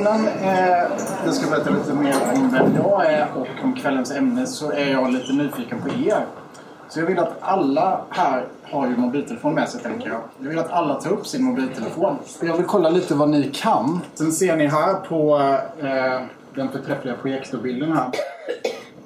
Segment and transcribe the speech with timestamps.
[0.00, 0.84] Innan eh,
[1.24, 4.92] jag ska berätta lite mer om vem jag är och om kvällens ämne så är
[4.92, 6.26] jag lite nyfiken på er.
[6.88, 10.20] Så jag vill att alla här har ju mobiltelefon med sig tänker jag.
[10.38, 12.16] Jag vill att alla tar upp sin mobiltelefon.
[12.42, 14.00] Jag vill kolla lite vad ni kan.
[14.14, 15.38] Sen ser ni här på
[15.86, 16.20] eh,
[16.54, 18.10] den förträffliga projektorbilden här.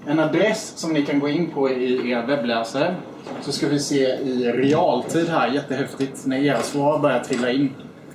[0.06, 2.95] En adress som ni kan gå in på i er webbläsare.
[3.40, 7.70] Så ska vi se i realtid här, jättehäftigt, när era svar börjar trilla in.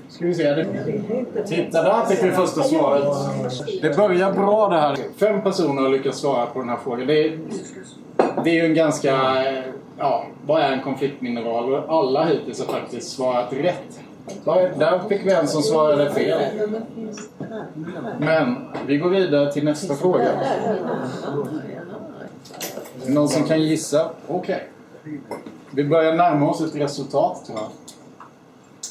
[0.10, 0.44] Ska vi se.
[0.44, 0.66] Det.
[1.48, 3.04] Titta, där fick vi första svaret.
[3.82, 4.98] Det börjar bra det här.
[5.20, 7.08] Fem personer har lyckats svara på den här frågan.
[7.08, 7.40] Det är,
[8.44, 9.18] det är ju en ganska...
[9.98, 11.74] Ja, vad är en konfliktmineral?
[11.74, 14.00] Och Alla hittills har faktiskt svarat rätt.
[14.80, 16.42] Där fick vi en som svarade fel.
[18.20, 18.56] Men
[18.88, 20.30] vi går vidare till nästa fråga.
[23.06, 24.10] Någon som kan gissa?
[24.28, 24.68] Okej.
[25.72, 27.68] Vi börjar närma oss ett resultat tror jag.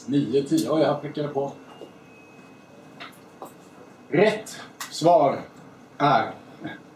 [0.07, 0.71] 9, 10.
[0.71, 1.53] Oj, jag prickade på.
[4.09, 4.57] Rätt
[4.91, 5.41] svar
[5.99, 6.31] är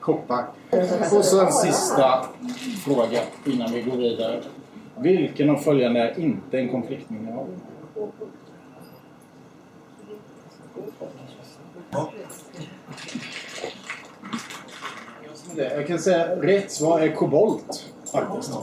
[0.00, 0.46] koppar.
[1.12, 2.26] Och så en sista
[2.84, 4.42] fråga innan vi går vidare.
[4.96, 7.46] Vilken av följande är inte en konfliktmineral?
[15.56, 17.92] Jag kan säga rätt svar är kobolt.
[18.12, 18.58] Faktiskt.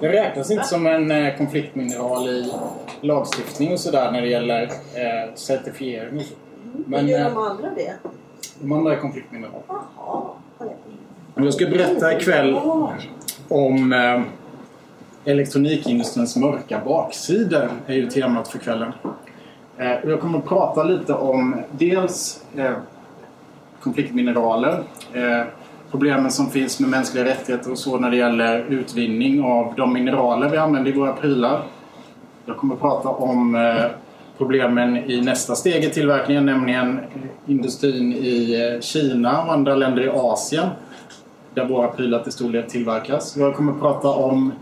[0.00, 2.52] Det räknas inte som en eh, konfliktmineral i
[3.00, 6.16] lagstiftning och sådär när det gäller eh, certifiering.
[6.16, 6.34] och så.
[6.86, 7.92] Men Gör eh, de andra det?
[8.60, 9.62] de andra är konfliktmineral.
[9.68, 10.22] Jaha.
[11.34, 12.60] Jag ska berätta ikväll
[13.48, 14.22] om eh,
[15.24, 18.92] elektronikindustrins mörka baksidor är ju temat för kvällen.
[19.78, 22.72] Eh, jag kommer att prata lite om dels eh,
[23.80, 24.82] konfliktmineraler,
[25.94, 30.48] problemen som finns med mänskliga rättigheter och så när det gäller utvinning av de mineraler
[30.48, 31.62] vi använder i våra prylar.
[32.46, 33.84] Jag kommer att prata om eh,
[34.38, 37.00] problemen i nästa steg i tillverkningen, nämligen
[37.46, 40.66] industrin i eh, Kina och andra länder i Asien
[41.54, 43.36] där våra prylar till stor del tillverkas.
[43.36, 44.52] Jag kommer att prata om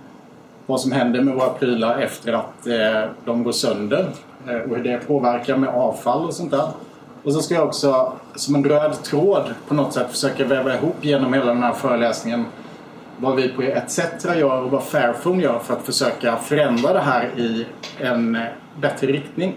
[0.67, 4.06] vad som händer med våra prylar efter att eh, de går sönder
[4.45, 6.68] och hur det påverkar med avfall och sånt där.
[7.24, 10.96] Och så ska jag också som en röd tråd på något sätt försöka väva ihop
[11.00, 12.44] genom hela den här föreläsningen
[13.16, 17.24] vad vi på ETC gör och vad Fairphone gör för att försöka förändra det här
[17.36, 17.66] i
[17.98, 18.38] en
[18.80, 19.56] bättre riktning.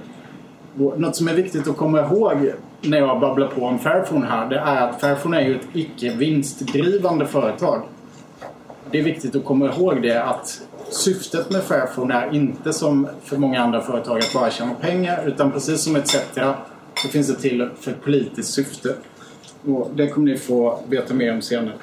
[0.80, 4.50] Och Något som är viktigt att komma ihåg när jag babblar på om Fairphone här
[4.50, 7.82] det är att Fairphone är ju ett icke vinstdrivande företag.
[8.92, 13.38] Det är viktigt att komma ihåg det att syftet med Fairphone är inte som för
[13.38, 16.16] många andra företag att bara tjäna pengar utan precis som ETC
[17.02, 18.96] så finns det till för ett politiskt syfte.
[19.68, 21.76] Och det kommer ni få veta mer om senare.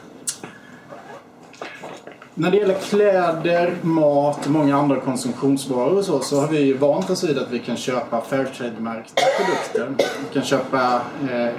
[2.34, 6.77] När det gäller kläder, mat och många andra konsumtionsvaror och så, så har vi ju
[6.77, 10.06] vant oss vid att vi kan köpa Fairtrade-märkta produkter.
[10.28, 11.53] Vi kan köpa eh,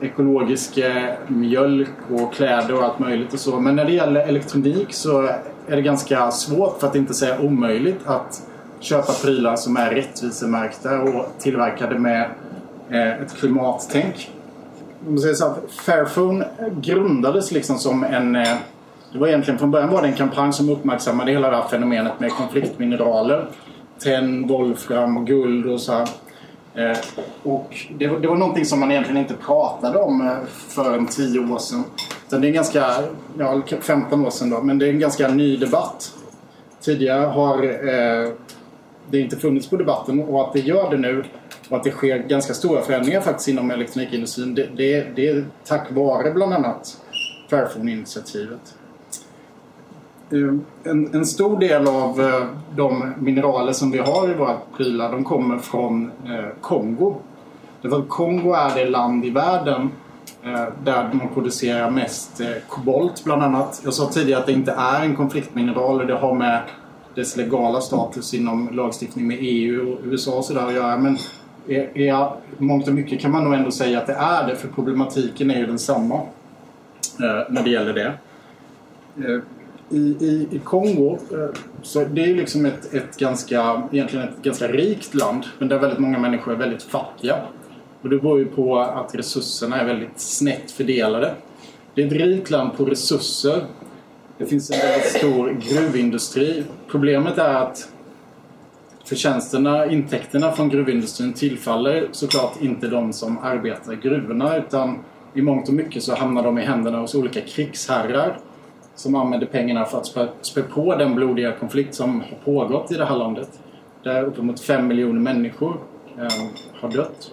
[0.00, 3.60] ekologisk eh, mjölk och kläder och allt möjligt och så.
[3.60, 5.22] Men när det gäller elektronik så
[5.68, 8.42] är det ganska svårt, för att inte säga omöjligt, att
[8.80, 12.30] köpa prylar som är rättvisemärkta och tillverkade med
[12.90, 14.30] Eh, ett klimattänk.
[15.06, 16.46] Om man säger så att Fairphone
[16.80, 18.54] grundades liksom som en eh,
[19.12, 22.20] det var egentligen från början var det en kampanj som uppmärksammade hela det här fenomenet
[22.20, 23.46] med konfliktmineraler.
[24.02, 26.08] Tenn, volfram, guld och så här.
[26.74, 26.96] Eh,
[27.42, 30.30] och det, var- det var någonting som man egentligen inte pratade om
[30.68, 31.84] förrän för en 10 år sedan.
[32.28, 32.86] Utan det är en ganska,
[33.38, 36.12] ja 15 år sedan då, men det är en ganska ny debatt.
[36.80, 38.30] Tidigare har eh,
[39.10, 41.24] det inte funnits på debatten och att det gör det nu
[41.68, 44.54] och att det sker ganska stora förändringar faktiskt inom elektronikindustrin.
[44.54, 47.00] Det, det, det är tack vare bland annat
[47.50, 48.74] Fairphone-initiativet.
[50.30, 55.12] Eh, en, en stor del av eh, de mineraler som vi har i våra prylar
[55.12, 57.14] de kommer från eh, Kongo.
[57.82, 59.90] Därför Kongo är det land i världen
[60.84, 63.80] där man producerar mest kobolt bland annat.
[63.84, 66.62] Jag sa tidigare att det inte är en konfliktmineral och det har med
[67.14, 70.96] dess legala status inom lagstiftning med EU och USA och sådär att göra.
[70.96, 71.18] Men
[71.68, 74.68] är, är, mångt och mycket kan man nog ändå säga att det är det för
[74.68, 78.12] problematiken är ju densamma eh, när det gäller det.
[79.26, 79.40] Eh,
[79.90, 84.42] i, i, i Kongo eh, så det är ju liksom ett, ett ganska, egentligen ett
[84.42, 87.36] ganska rikt land men där väldigt många människor är väldigt fattiga.
[88.02, 91.34] Och det beror ju på att resurserna är väldigt snett fördelade.
[91.94, 93.64] Det är ett rikt land på resurser.
[94.38, 96.64] Det finns en väldigt stor gruvindustri.
[96.88, 97.88] Problemet är att
[99.08, 104.98] förtjänsterna, intäkterna från gruvindustrin tillfaller såklart inte de som arbetar i gruvorna utan
[105.34, 108.38] i mångt och mycket så hamnar de i händerna hos olika krigsherrar
[108.94, 112.94] som använder pengarna för att spä, spä på den blodiga konflikt som har pågått i
[112.94, 113.60] det här landet.
[114.02, 115.76] Där uppemot fem miljoner människor
[116.18, 116.28] eh,
[116.80, 117.32] har dött.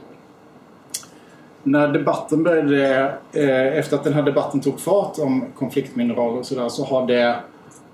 [1.63, 6.69] när debatten började, eh, efter att den här debatten tog fart om konfliktmineraler och sådär
[6.69, 7.35] så har det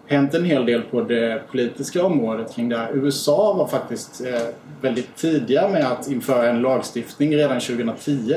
[0.09, 2.91] hänt en hel del på det politiska området kring det här.
[2.93, 4.41] USA var faktiskt eh,
[4.81, 8.33] väldigt tidiga med att införa en lagstiftning redan 2010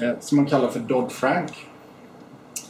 [0.00, 1.50] eh, som man kallar för Dodd-Frank.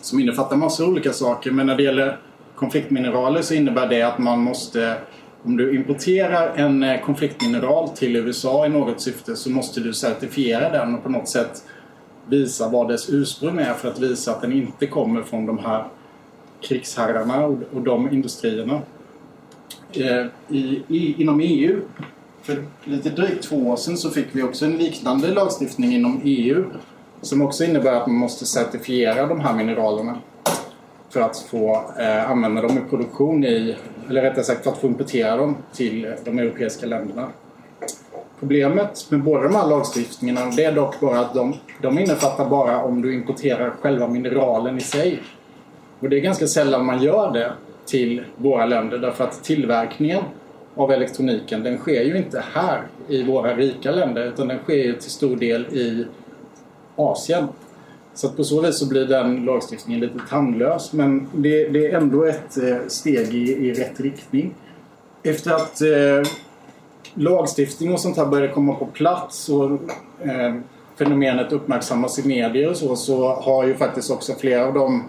[0.01, 2.19] Som innefattar massor av olika saker men när det gäller
[2.57, 4.97] konfliktmineraler så innebär det att man måste
[5.45, 10.71] om du importerar en eh, konfliktmineral till USA i något syfte så måste du certifiera
[10.71, 11.65] den och på något sätt
[12.27, 15.85] visa vad dess ursprung är för att visa att den inte kommer från de här
[16.63, 18.81] krigsherrarna och, och de industrierna.
[19.93, 21.81] Eh, I, i, inom EU,
[22.43, 26.65] för lite drygt två år sedan så fick vi också en liknande lagstiftning inom EU
[27.21, 30.19] som också innebär att man måste certifiera de här mineralerna
[31.11, 33.77] för att få eh, använda dem i produktion i,
[34.09, 37.29] eller rättare sagt för att få importera dem till de europeiska länderna.
[38.39, 42.83] Problemet med båda de här lagstiftningarna det är dock bara att de, de innefattar bara
[42.83, 45.21] om du importerar själva mineralen i sig.
[46.03, 47.53] Och det är ganska sällan man gör det
[47.87, 50.23] till våra länder därför att tillverkningen
[50.75, 54.93] av elektroniken den sker ju inte här i våra rika länder utan den sker ju
[54.93, 56.07] till stor del i
[56.97, 57.49] Asien.
[58.15, 62.25] Så på så vis så blir den lagstiftningen lite tandlös men det, det är ändå
[62.25, 64.55] ett eh, steg i, i, rätt riktning.
[65.23, 66.31] Efter att eh,
[67.15, 69.71] lagstiftning och sånt här började komma på plats och
[70.27, 70.55] eh,
[70.99, 75.05] fenomenet uppmärksammas i medier och så, så har ju faktiskt också flera av de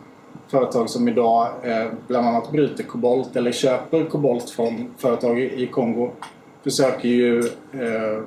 [0.53, 6.11] företag som idag eh, bland annat bryter kobolt eller köper kobolt från företag i, Kongo
[6.63, 7.39] försöker ju
[7.71, 8.23] eh,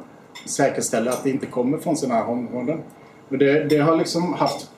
[0.46, 2.82] säkerställa att det inte kommer från sådana här områden.
[3.28, 4.70] Och det, det har liksom haft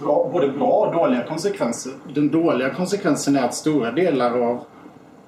[0.00, 1.92] bra, både bra och dåliga konsekvenser.
[2.14, 4.64] Den dåliga konsekvensen är att stora delar av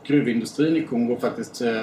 [0.06, 1.82] gruvindustrin i Kongo faktiskt eh,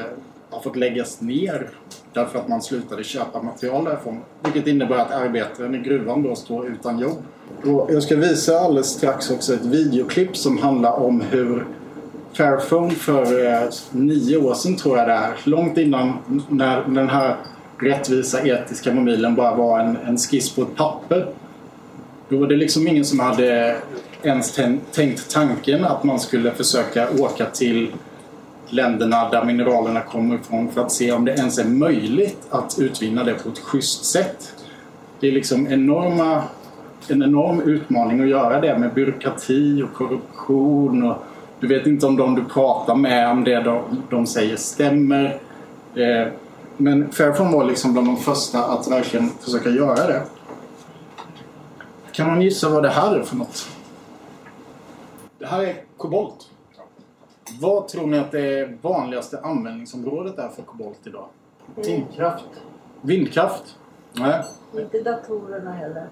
[0.49, 1.69] har fått läggas ner
[2.13, 4.19] därför att man slutade köpa material därifrån.
[4.43, 7.23] Vilket innebär att arbetaren i gruvan då står utan jobb.
[7.65, 11.65] Och jag ska visa alldeles strax också ett videoklipp som handlar om hur
[12.33, 16.13] Fairphone för eh, nio år sedan tror jag det är, långt innan
[16.49, 17.35] när den här
[17.77, 21.27] rättvisa etiska mobilen bara var en, en skiss på ett papper.
[22.29, 23.77] Då var det liksom ingen som hade
[24.23, 24.59] ens
[24.91, 27.91] tänkt tanken att man skulle försöka åka till
[28.69, 33.23] länderna där mineralerna kommer ifrån för att se om det ens är möjligt att utvinna
[33.23, 34.53] det på ett schysst sätt.
[35.19, 36.43] Det är liksom enorma,
[37.11, 41.11] en enorm utmaning att göra det med byråkrati och korruption.
[41.11, 41.17] Och
[41.59, 45.39] du vet inte om de du pratar med, om det de, de säger stämmer.
[45.95, 46.27] Eh,
[46.77, 50.23] men Fairphone var liksom bland de första att verkligen försöka göra det.
[52.11, 53.69] Kan man gissa vad det här är för något?
[55.39, 56.49] Det här är kobolt.
[57.61, 61.25] Vad tror ni att det vanligaste användningsområdet är för kobolt idag?
[61.75, 62.45] Vindkraft.
[63.01, 63.77] Vindkraft?
[64.13, 64.43] Nej.
[64.79, 66.07] Inte datorerna heller.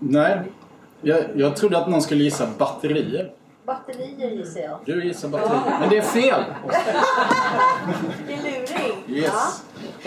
[0.00, 0.42] Nej.
[1.00, 3.32] Jag, jag trodde att någon skulle gissa batterier.
[3.66, 4.78] Batterier gissar jag.
[4.84, 5.80] Du gissar batterier.
[5.80, 6.44] Men det är fel!
[8.26, 9.16] Det är luring.
[9.18, 9.64] Yes.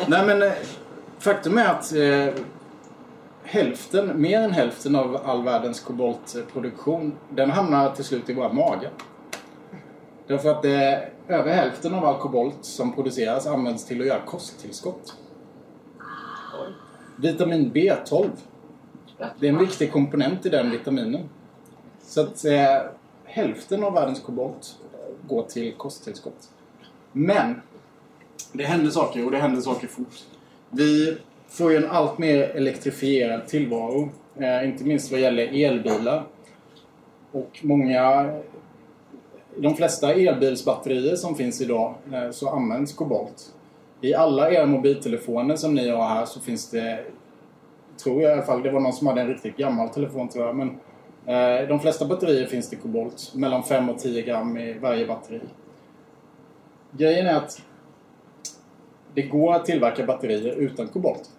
[0.08, 0.52] Nej men eh,
[1.20, 2.44] faktum är att eh,
[3.44, 8.92] hälften, mer än hälften av all världens koboltproduktion den hamnar till slut i våra magar.
[10.28, 15.14] Därför att det över hälften av all kobolt som produceras används till att göra kosttillskott.
[17.16, 18.30] Vitamin B12.
[19.40, 21.30] Det är en viktig komponent i den vitaminen.
[22.02, 22.82] Så att eh,
[23.26, 24.76] hälften av världens kobolt
[25.28, 26.50] går till kosttillskott.
[27.12, 27.62] Men
[28.52, 30.24] det händer saker och det händer saker fort.
[30.70, 34.10] Vi får ju en allt mer elektrifierad tillvaro.
[34.36, 36.24] Eh, inte minst vad gäller elbilar.
[37.32, 38.34] Och många
[39.58, 43.54] de flesta elbilsbatterier som finns idag eh, så används kobolt.
[44.02, 47.06] I alla era mobiltelefoner som ni har här så finns det,
[48.04, 50.46] tror jag i alla fall, det var någon som hade en riktigt gammal telefon tror
[50.46, 50.70] jag, men
[51.26, 53.32] eh, de flesta batterier finns det kobolt.
[53.36, 55.42] Mellan 5 och 10 gram i varje batteri.
[56.92, 57.62] Grejen är att
[59.14, 61.30] det går att tillverka batterier utan kobolt.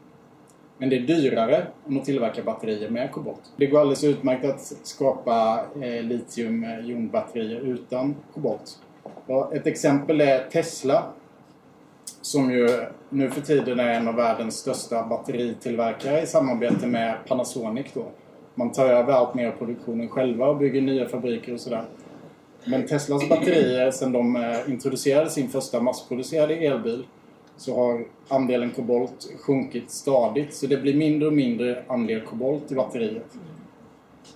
[0.78, 3.52] Men det är dyrare än att tillverka batterier med kobolt.
[3.56, 8.78] Det går alldeles utmärkt att skapa eh, litium-jonbatterier utan kobolt.
[9.52, 11.04] Ett exempel är Tesla
[12.24, 12.68] som ju
[13.08, 17.86] nu för tiden är en av världens största batteritillverkare i samarbete med Panasonic.
[17.94, 18.06] Då.
[18.54, 21.84] Man tar över allt mer av produktionen själva och bygger nya fabriker och sådär.
[22.64, 27.06] Men Teslas batterier, sedan de eh, introducerade sin första massproducerade elbil
[27.56, 30.54] så har andelen kobolt sjunkit stadigt.
[30.54, 33.36] Så det blir mindre och mindre andel kobolt i batteriet.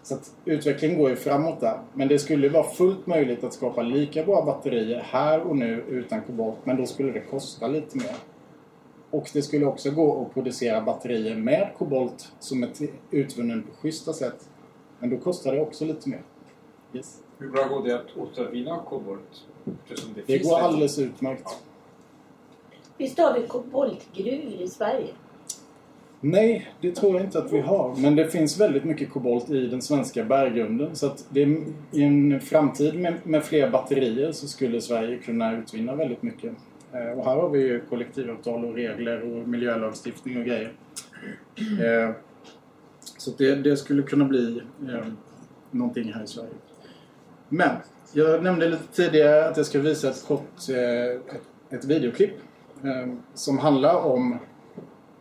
[0.02, 1.80] Så att utvecklingen går ju framåt där.
[1.94, 6.22] Men det skulle vara fullt möjligt att skapa lika bra batterier här och nu utan
[6.22, 6.56] kobolt.
[6.64, 8.14] Men då skulle det kosta lite mer.
[9.10, 12.70] och det skulle också gå att producera batterier med kobolt som är
[13.10, 14.48] utvunnen på schyssta sätt.
[14.98, 16.22] Men då kostar det också lite mer.
[16.92, 17.22] Yes.
[17.38, 19.46] Hur bra går det att återvinna kobolt?
[19.64, 21.48] Det, Det går alldeles utmärkt.
[22.96, 25.14] Visst har vi koboltgruvor i Sverige?
[26.20, 27.94] Nej, det tror jag inte att vi har.
[27.96, 30.96] Men det finns väldigt mycket kobolt i den svenska berggrunden.
[30.96, 31.40] Så att det,
[31.92, 36.52] i en framtid med, med fler batterier så skulle Sverige kunna utvinna väldigt mycket.
[36.92, 40.72] Eh, Och här har vi ju kollektivavtal och regler och miljölagstiftning och grejer.
[41.56, 42.14] Eh,
[43.18, 45.06] Så att det, det skulle kunna bli eh,
[45.70, 46.50] någonting här i Sverige.
[47.48, 47.70] Men
[48.12, 52.34] jag nämnde lite tidigare att jag ska visa ett kort eh, ett, ett videoklipp
[52.84, 54.38] eh, som handlar om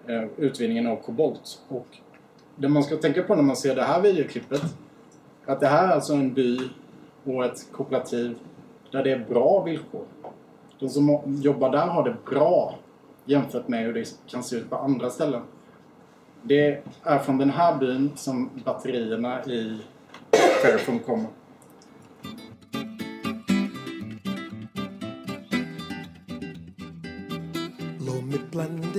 [0.07, 1.61] Eh, utvinningen av kobolt.
[1.67, 1.87] Och
[2.55, 4.61] det man ska tänka på när man ser det här videoklippet
[5.45, 6.59] att det här är alltså en by
[7.23, 8.37] och ett kooperativ
[8.91, 10.05] där det är bra villkor.
[10.79, 12.75] De som jobbar där har det bra
[13.25, 15.41] jämfört med hur det kan se ut på andra ställen.
[16.41, 19.77] Det är från den här byn som batterierna i
[20.63, 21.27] Fairphone kommer.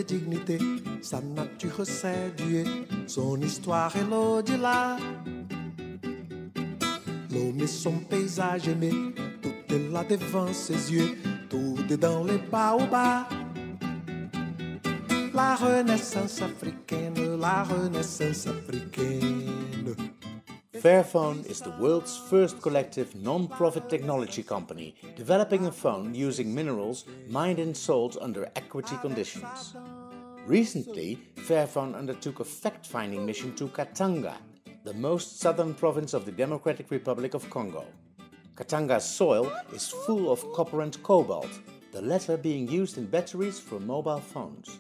[0.05, 0.59] Dignité,
[1.03, 2.65] sa nature c'est Dieu,
[3.07, 4.97] son histoire est l'au-delà.
[7.31, 8.91] L'homme est son paysage aimé,
[9.43, 11.17] tout est là devant ses yeux,
[11.49, 13.27] tout est dans les baobabs.
[15.35, 19.95] La renaissance africaine, la renaissance africaine.
[20.83, 27.59] Fairphone is the world's first collective non-profit technology company developing a phone using minerals mined
[27.59, 29.75] and sold under equity conditions.
[30.47, 34.37] Recently, Fairphone undertook a fact-finding mission to Katanga,
[34.85, 37.85] the most southern province of the Democratic Republic of Congo.
[38.55, 41.51] Katanga's soil is full of copper and cobalt,
[41.91, 44.79] the latter being used in batteries for mobile phones.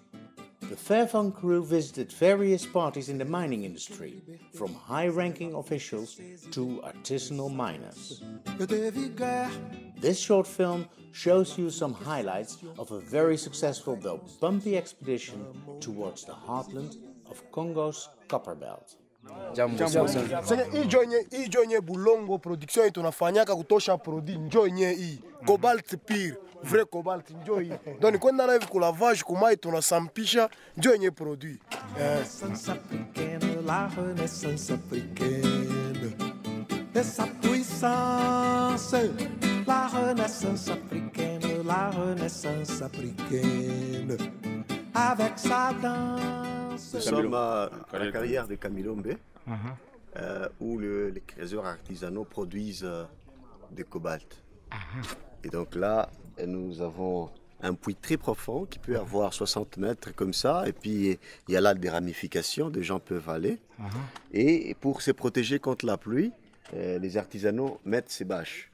[0.68, 4.20] The Fairphone crew visited various parties in the mining industry,
[4.52, 6.20] from high ranking officials
[6.50, 8.22] to artisanal miners.
[9.98, 15.40] This short film shows you some highlights of a very successful though bumpy expedition
[15.80, 16.96] towards the heartland
[17.30, 18.96] of Congo's copper belt.
[20.42, 25.20] Sasa hii njo yenye hii yenye Bulongo production yetu tunafanyaka kutosha produit njo yenye hii.
[25.46, 27.72] Cobalt pure vrai cobalt njo hii.
[28.00, 30.48] Donc ni kwenda na hivi ku lavage kumai tunasampisha.
[30.76, 31.60] Njo yenye produit.
[32.00, 32.04] Eh.
[32.06, 36.12] renaissance africaine, la renaissance africaine.
[36.94, 38.92] Et sa puissance,
[39.66, 44.16] la renaissance africaine, la renaissance africaine.
[44.94, 46.57] Avec sa danse.
[46.94, 49.08] Nous sommes à, à la carrière de Camilombe,
[50.16, 53.04] euh, où le- les créateurs artisanaux produisent euh,
[53.70, 54.42] du cobalt.
[55.44, 56.10] Et donc là,
[56.46, 57.30] nous avons
[57.60, 61.18] un puits très profond qui peut avoir 60 mètres comme ça, et puis
[61.48, 63.58] il y a là des ramifications, des gens peuvent aller.
[64.32, 66.32] Et pour se protéger contre la pluie,
[66.74, 68.70] euh, les artisanaux mettent ces bâches.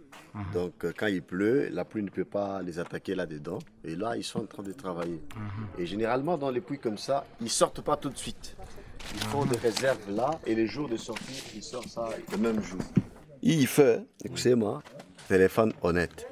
[0.52, 3.58] Donc euh, quand il pleut, la pluie ne peut pas les attaquer là-dedans.
[3.84, 5.20] Et là, ils sont en train de travailler.
[5.78, 8.56] Et généralement, dans les puits comme ça, ils sortent pas tout de suite.
[9.14, 12.62] Ils font des réserves là, et les jours de sortie, ils sortent ça le même
[12.62, 12.80] jour.
[13.42, 14.82] Il fait, écoutez-moi,
[15.28, 16.26] téléphone honnête.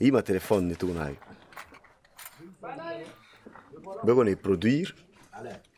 [0.00, 0.90] Il m'a téléphone et tout.
[4.04, 4.94] Bego ne produire,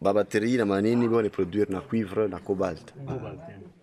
[0.01, 2.95] ba batterie na manini bego ne produire na cuivre na cobalt.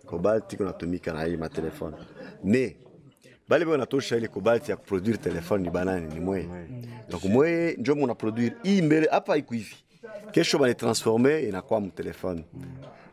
[0.06, 1.94] Cobalt iko natumika na hii ma telefone.
[2.42, 2.76] Mais
[3.52, 6.48] bale banatosha ile kobalt ya kuproduire telefone ni banani ni mweye
[7.10, 9.74] donc mweye njo munaproduire hii mbele hapa iku hivi.
[10.30, 12.44] Kesho banitransforme inakuwa mtelefone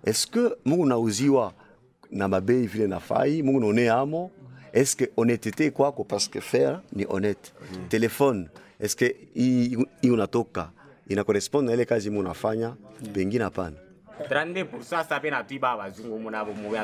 [0.05, 1.53] eske mungu nauziwa
[2.11, 3.43] na babei vile nafai?
[3.43, 4.31] Mungu naone amo?
[4.73, 6.03] Eske honetete kwako?
[6.03, 7.87] Paske faire ni honete mm.
[7.89, 8.47] telefone
[8.79, 10.69] eske hii unatoka?
[11.07, 12.73] Ina correspond na ile kazi munafanya
[13.13, 13.75] pengine hapana.
[14.19, 16.77] 32% sape na tuiba abazungu muna bomubi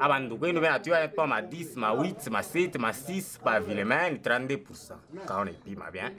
[0.00, 3.38] abantu kwenu be na tuiba yatupa ma 10 ah, ma 8 ma 7 ma 6
[3.44, 4.94] pa vilemani 32%
[5.26, 6.10] kaona ipima bien.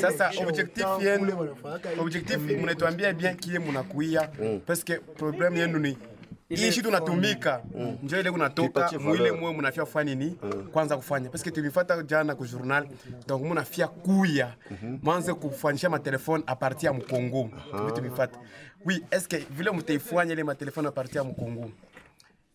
[0.00, 1.56] Sasa objectif yenu
[1.98, 4.60] objectif munatuambia bien kie munakuia mm.
[4.66, 5.98] parce que problème yenu ni
[6.48, 7.62] hii unatumika.
[7.74, 7.98] mm.
[8.02, 10.38] njo ile kunatoka mwile mwe mnafia ni nini?
[10.72, 11.28] Kwanza kufanya.
[11.30, 12.88] Parce que tulifata jana ku journal
[13.26, 14.54] donc mnafia kuya.
[15.02, 17.50] Mwanze kufanyisha matelefone a partir ya mkongo.
[17.76, 18.38] Tuvi tulifata
[18.86, 21.70] oui est ce que vile mtaifanya ile matelefone a partir ya mkongo?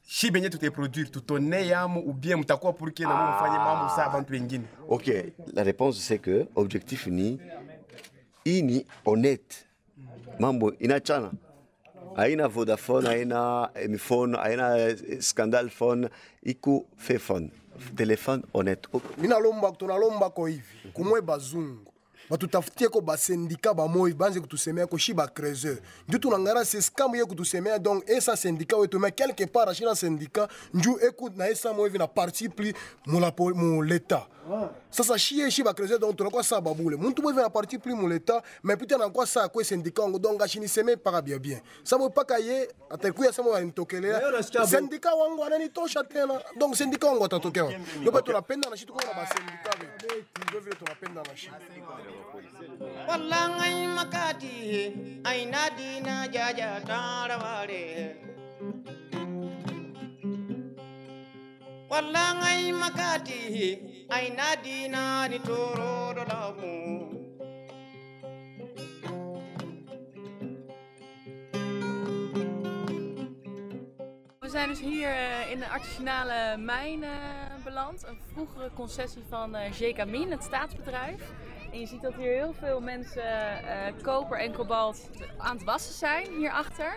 [0.08, 4.10] Shi benye tutaiproduire tutone yamo ou bien mtakuwa pour que na mwe mfanye mambo saa
[4.10, 4.64] bantu wengine?
[4.88, 5.08] Ok,
[5.54, 7.40] la réponse c'est que objectif ni
[8.46, 9.66] ini honnête.
[10.40, 11.32] Mambo inachana.
[12.16, 16.10] Haina Vodafone, haina Mifone, haina eh, Scandal Phone,
[16.44, 17.50] iko Fairphone.
[17.96, 18.88] téléphone honnête.
[18.94, 21.93] Oh, minalomba tunalombako hivi kumwe bazungu
[22.30, 25.78] batutafutieko basindika bamoi banze kutusemea koshi bacreuseur
[26.08, 29.86] ndutu na ngai na seskambo ye kutusemea donc esa sindika oyo tomai quelque part ashi
[29.86, 32.74] na sindika nju eku na esa moevi na parti pli
[33.06, 34.28] muleta
[34.90, 38.44] sasa shi ye shi bacreuseur donc tonakua saa babule muntu moevi na parti pli muleta
[38.64, 41.62] mais pute nakua saa kue sindika yango donc ashi niseme mpaka bia bien.
[41.84, 46.42] Sa moe mpaka ye atakuya sa moe anitokelela sindika wangu ananitosha tena.
[46.60, 47.80] Donc sindika wangu atatokewa yo
[48.12, 49.70] mpe tunapenda na shi tukua na basindika
[50.48, 51.50] ndio vile tunapenda na shi
[53.08, 54.92] wallangai makati
[55.24, 58.16] aina dina jaja taraware
[61.90, 67.23] wallangai makati aina dina ni toro do
[74.54, 77.10] zijn dus hier eh, in de artisanale mijn eh,
[77.64, 78.04] beland.
[78.08, 81.22] Een vroegere concessie van eh Min, het staatsbedrijf.
[81.72, 85.94] En je ziet dat hier heel veel mensen eh, koper en kobalt aan het wassen
[85.94, 86.94] zijn hierachter.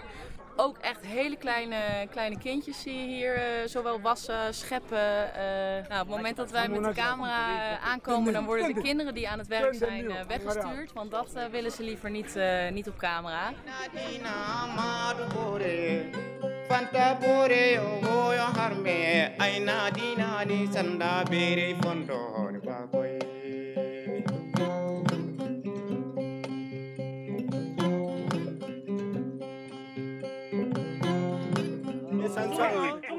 [0.58, 1.76] Ook echt hele kleine,
[2.10, 5.34] kleine kindjes zie je hier eh, zowel wassen, scheppen.
[5.34, 5.88] eh.
[5.88, 9.28] nou, op het moment dat wij met de camera aankomen, dan worden de kinderen die
[9.28, 10.92] aan het werk zijn eh, weggestuurd.
[10.92, 13.52] Want dat eh, willen ze liever niet, eh, niet op camera.
[16.68, 18.99] fanta bore o yo harme
[19.44, 22.20] aina dina ni sanda bere fondo
[22.52, 23.12] ni bakoy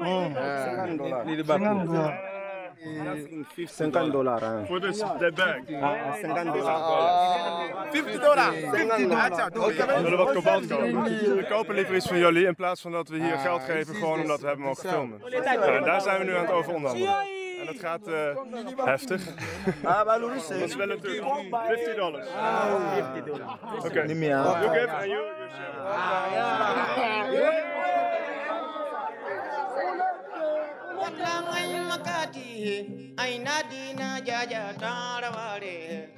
[0.00, 0.26] oh.
[0.28, 2.27] Uh,
[2.78, 4.42] 50 dollars.
[4.42, 4.66] Hein.
[4.66, 5.82] For this, the bag.
[5.82, 6.64] Ah, 50 dollars.
[7.90, 8.52] 50 dollar.
[8.52, 9.86] 50 dollar.
[9.86, 11.36] We willen wat kobalt kopen.
[11.36, 14.20] We kopen liever iets van jullie in plaats van dat we hier geld geven gewoon
[14.20, 15.20] omdat we hebben mogen filmen.
[15.22, 17.16] En daar zijn we nu aan het over onderhandelen.
[17.60, 18.36] En dat gaat eh,
[18.84, 19.24] heftig.
[19.82, 21.22] Dat is wel een druk.
[21.50, 22.28] 50 dollars.
[22.94, 23.58] 50 dollar.
[23.84, 24.06] Oké.
[24.06, 24.28] Niet meer.
[24.28, 25.48] You give and you you
[27.34, 27.77] share.
[31.18, 36.08] Wallangai makati aina dina jaja taraware.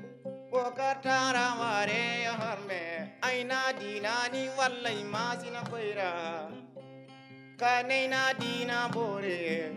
[0.51, 6.51] Boka taraware yo harme aina dina ni wallai masina koira
[7.57, 9.73] kanaina dina bore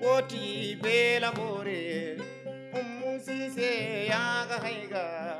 [0.00, 2.16] koti bela bore.
[2.78, 5.38] Ummu sise yaga haiga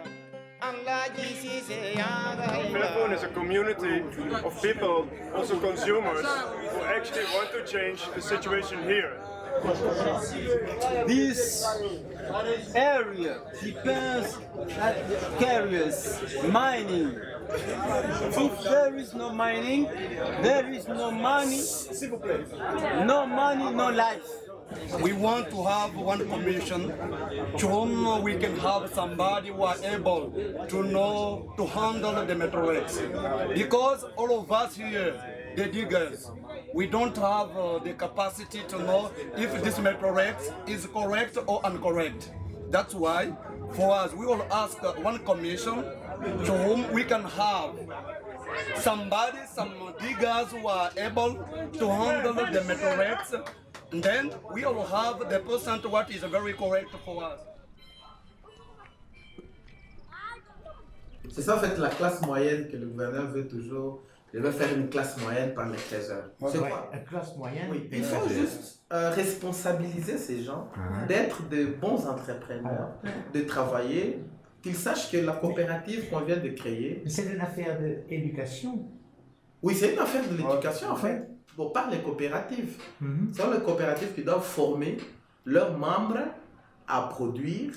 [2.72, 4.02] Fairphone is a community
[4.44, 9.16] of people, also consumers, who actually want to change the situation here.
[11.06, 11.64] This
[12.74, 14.68] area depends on
[15.38, 17.20] carriers mining.
[17.48, 19.84] If there is no mining,
[20.42, 21.62] there is no money.
[23.06, 24.45] No money, no life.
[25.00, 26.88] We want to have one commission
[27.58, 30.30] to whom we can have somebody who are able
[30.68, 33.00] to know to handle the meteorites.
[33.54, 35.14] Because all of us here,
[35.56, 36.30] the diggers,
[36.74, 42.32] we don't have uh, the capacity to know if this meteorite is correct or incorrect.
[42.70, 43.32] That's why,
[43.72, 45.84] for us, we will ask one commission
[46.44, 47.74] to whom we can have
[48.76, 51.34] somebody, some diggers who are able
[51.78, 53.44] to handle the.
[53.92, 57.40] And then we will have the percent what is very correct for us.
[61.30, 64.02] C'est ça en fait la classe moyenne que le gouverneur veut toujours.
[64.34, 66.24] Il veut faire une classe moyenne par les trésors.
[66.50, 66.90] C'est Ouais, quoi?
[66.92, 67.68] Une classe moyenne?
[67.70, 71.06] Oui, il faut juste euh, responsabiliser ces gens, Mhm.
[71.06, 72.90] d'être de bons entrepreneurs,
[73.34, 74.20] de travailler,
[74.66, 77.02] qu'ils sachent que la coopérative qu'on vient de créer.
[77.06, 78.84] C'est une affaire d'éducation.
[79.62, 81.28] Oui, c'est une affaire de l'éducation en fait.
[81.56, 82.76] Bon, par les coopératives.
[83.32, 84.98] Ce sont les coopératives qui doivent former
[85.44, 86.18] leurs membres
[86.88, 87.72] à produire,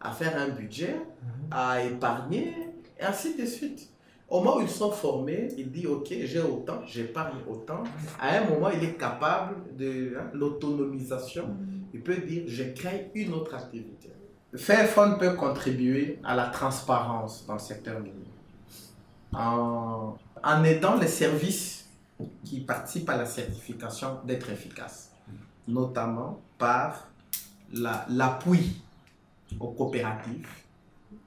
[0.00, 0.96] à faire un budget,
[1.50, 2.54] à épargner,
[3.00, 3.88] et ainsi de suite.
[4.28, 7.84] Au moment où ils sont formés, il dit Ok, j'ai autant, j'épargne autant.
[8.20, 11.56] À un moment, il est capable de hein, l'autonomisation.
[11.94, 14.08] Il peut dire Je crée une autre activité.
[14.56, 18.30] Fairphone peut contribuer à la transparence dans le secteur minier
[19.32, 20.14] en,
[20.64, 21.88] aidant les services
[22.44, 25.12] qui participent à la certification d'être efficaces,
[25.66, 27.08] notamment par
[27.72, 28.82] la- l'appui
[29.58, 30.46] aux coopératives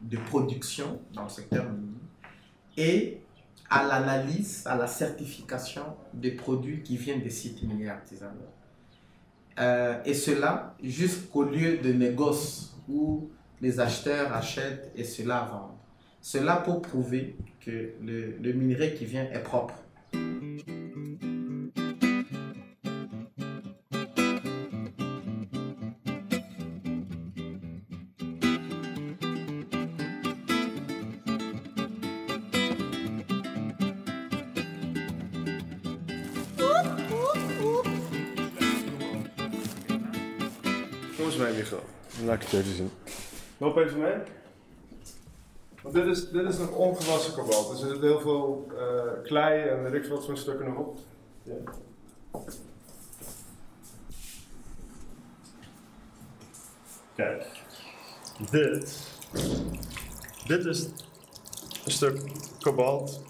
[0.01, 1.97] de production dans le secteur minier
[2.77, 3.21] et
[3.71, 5.83] à l'analyse, à la certification
[6.13, 8.51] des produits qui viennent des sites miniers artisanaux.
[9.57, 13.29] Euh, et cela jusqu'au lieu de négoce où
[13.61, 15.77] les acheteurs achètent et ceux-là vendent.
[16.21, 19.75] Cela pour prouver que le, minerai qui vient est propre.
[42.23, 42.91] Laat ik het even zien.
[43.57, 44.15] Loop even mee.
[45.81, 47.71] Want dit is, dit is nog ongewassen kobalt.
[47.71, 50.87] Dus er zit heel veel eh, klei en weet ik wat voor stukken nog.
[51.43, 51.53] Ja.
[57.15, 57.45] Kijk,
[58.51, 59.09] dit,
[60.47, 60.83] dit is
[61.85, 62.21] een stuk
[62.59, 63.23] kobalt.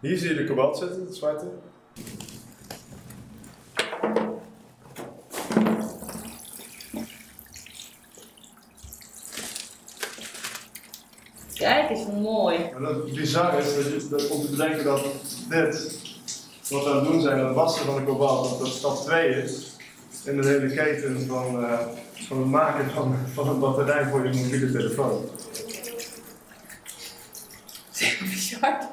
[0.00, 1.50] Hier zie je de kobalt zitten, het zwarte.
[12.32, 12.56] Mooi.
[12.76, 15.02] En dat bizar is dat om te bedenken dat
[15.48, 15.98] dit,
[16.68, 19.28] wat we aan het doen zijn, het wassen van de kobalt, dat dat stap 2
[19.28, 19.76] is
[20.24, 21.78] in de hele keten van, eh,
[22.28, 25.24] van het maken van, van een batterij voor je mobiele telefoon.
[28.30, 28.88] Bizar.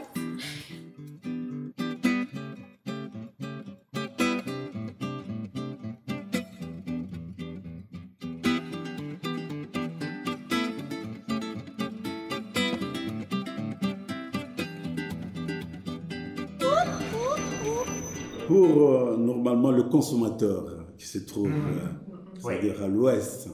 [19.46, 23.48] Normalement le consommateur qui se trouve, euh, c'est-à-dire à l'ouest,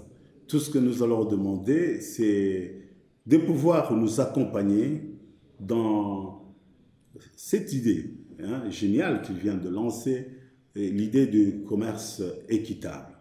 [0.48, 2.76] tout ce que nous allons demander, c'est
[3.28, 5.18] de pouvoir nous accompagner
[5.60, 6.56] dans
[7.36, 10.28] cette idée hein, géniale qu'il vient de lancer,
[10.76, 13.18] l'idée du commerce équitable.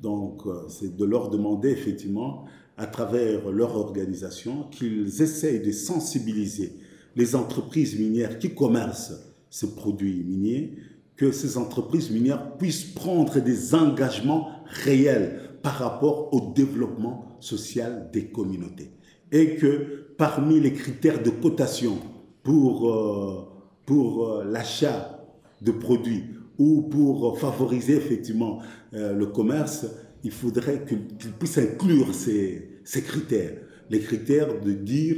[0.00, 2.46] Donc, euh, c'est de leur demander effectivement,
[2.78, 6.72] à travers leur organisation, qu'ils essayent de sensibiliser
[7.16, 9.12] les entreprises minières qui commercent
[9.50, 10.78] ces produits miniers,
[11.16, 18.26] que ces entreprises minières puissent prendre des engagements réels par rapport au développement social des
[18.26, 18.90] communautés.
[19.32, 21.98] Et que parmi les critères de cotation
[22.42, 23.48] pour, euh,
[23.86, 25.24] pour euh, l'achat
[25.62, 26.24] de produits
[26.58, 28.60] ou pour favoriser effectivement
[28.92, 29.86] euh, le commerce,
[30.22, 33.56] il faudrait qu'ils puissent inclure ces, ces critères.
[33.90, 35.16] Les critères de dire,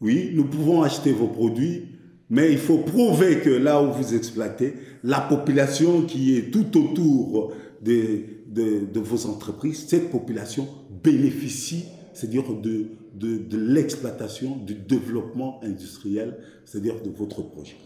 [0.00, 1.88] oui, nous pouvons acheter vos produits,
[2.30, 7.52] mais il faut prouver que là où vous exploitez, la population qui est tout autour
[7.82, 10.68] de, vos entreprises, cette population
[11.02, 17.76] bénéficie, c'est-à-dire de, l'exploitation, du développement industriel, c'est-à-dire de votre projet.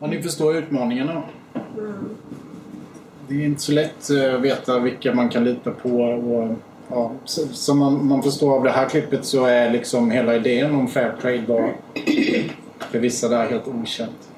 [0.00, 1.22] Ja, ni förstår utmaningarna.
[3.28, 5.88] Det är inte så lätt eh, att veta vilka man kan lita på.
[5.88, 6.56] Och,
[6.88, 10.88] ja, som man, man förstår av det här klippet så är liksom hela idén om
[10.88, 11.70] fair trade bara
[12.78, 14.28] för vissa där helt okänt.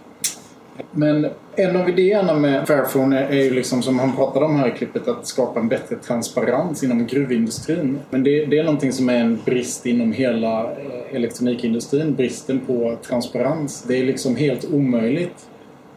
[0.91, 4.71] Men en av idéerna med Fairphone är ju liksom som han pratade om här i
[4.71, 7.99] klippet att skapa en bättre transparens inom gruvindustrin.
[8.11, 12.15] Men det, det är någonting som är en brist inom hela eh, elektronikindustrin.
[12.15, 13.83] Bristen på transparens.
[13.83, 15.49] Det är liksom helt omöjligt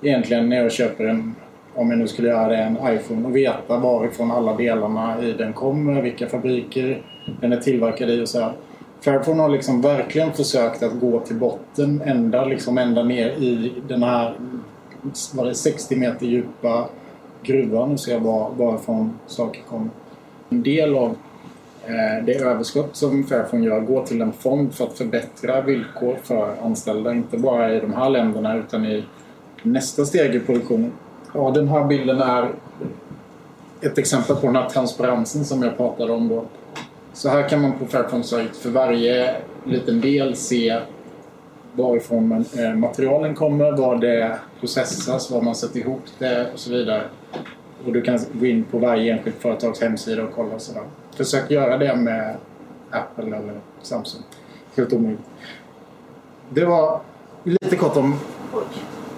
[0.02, 1.36] egentligen när jag köper en
[1.76, 5.54] om jag nu skulle göra det, en iPhone och veta varifrån alla delarna i den
[5.54, 7.02] kommer, vilka fabriker
[7.42, 8.54] den är tillverkad i och så här.
[9.04, 14.04] Fairphone har liksom verkligen försökt att gå till botten, ända, liksom ända ner i den
[14.04, 14.36] här
[15.34, 16.90] var det 60 meter djupa
[17.44, 19.90] gruvan och se var, varifrån saker kommer.
[20.50, 21.16] En del av
[21.86, 26.56] eh, det överskott som Fairphone gör går till en fond för att förbättra villkor för
[26.64, 27.14] anställda.
[27.14, 29.04] Inte bara i de här länderna utan i
[29.64, 30.92] nästa steg i produktionen.
[31.34, 32.50] Ja, den här bilden är
[33.82, 36.46] ett exempel på den här transparensen som jag pratade om då.
[37.22, 40.80] Så här kan man på Fairphone-sajt för varje liten del se
[41.74, 46.72] varifrån man, eh, materialen kommer, var det processas, var man sätter ihop det och så
[46.72, 47.04] vidare.
[47.86, 50.84] Och du kan gå in på varje enskilt företags hemsida och kolla och sådär.
[51.16, 52.36] Försök göra det med
[52.92, 54.22] Apple eller Samsung.
[54.76, 55.22] Helt omöjligt.
[56.50, 57.00] Det var
[57.44, 58.16] lite kort om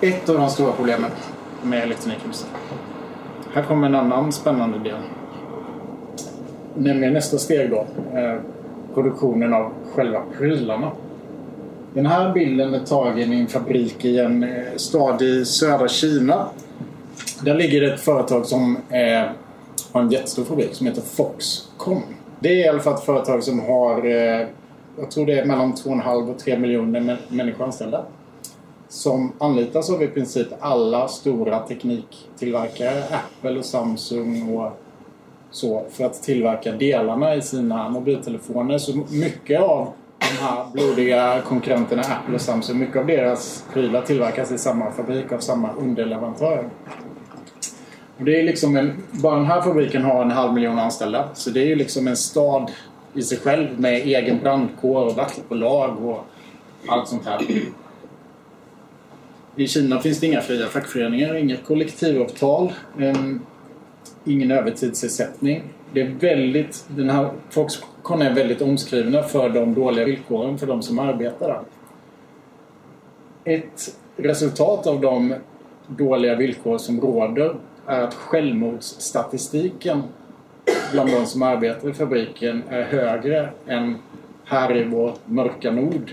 [0.01, 1.11] ett av de stora problemen
[1.61, 2.51] med elektronikindustrin.
[3.53, 4.99] Här kommer en annan spännande del.
[6.75, 7.85] Nämligen nästa steg då.
[8.19, 8.35] Eh,
[8.93, 10.91] produktionen av själva prylarna.
[11.93, 16.47] Den här bilden är tagen i en fabrik i en eh, stad i södra Kina.
[17.41, 19.29] Där ligger det ett företag som eh,
[19.91, 22.01] har en jättestor fabrik som heter Foxconn.
[22.39, 24.47] Det är i alla fall ett företag som har, eh,
[24.99, 28.03] jag tror det är mellan 2,5 och 3 miljoner mä- människor anställda.
[28.89, 34.71] Som anlitas av i princip alla stora tekniktillverkare, Apple och Samsung och
[35.53, 38.77] så, för att tillverka delarna i sina mobiltelefoner.
[38.77, 44.51] Så mycket av de här blodiga konkurrenterna Apple och Samsung, mycket av deras prylar tillverkas
[44.51, 46.69] i samma fabrik av samma underleverantör.
[48.17, 51.29] Och det är liksom en, bara den här fabriken har en halv miljon anställda.
[51.33, 52.71] Så det är ju liksom en stad
[53.13, 56.25] i sig själv med egen brandkår och vaktbolag och
[56.87, 57.41] allt sånt här.
[59.55, 62.73] I Kina finns det inga fria fackföreningar, inget kollektivavtal.
[62.99, 63.39] Ehm,
[64.25, 65.63] Ingen övertidsersättning.
[65.93, 70.81] Det är väldigt, den här Foxconn är väldigt omskrivna för de dåliga villkoren för de
[70.81, 71.61] som arbetar där.
[73.43, 75.35] Ett resultat av de
[75.87, 77.55] dåliga villkor som råder
[77.87, 80.03] är att självmordsstatistiken
[80.91, 83.95] bland de som arbetar i fabriken är högre än
[84.45, 86.11] här i vår mörka nord.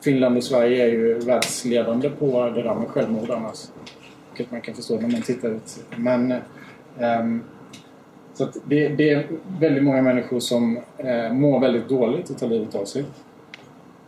[0.00, 3.64] Finland och Sverige är ju världsledande på det där med självmord annars.
[4.30, 5.84] Vilket man kan förstå när man tittar ut.
[5.96, 6.34] Men
[7.00, 7.42] Ehm,
[8.34, 9.26] så att det, det är
[9.60, 13.04] väldigt många människor som eh, mår väldigt dåligt och tar livet av sig.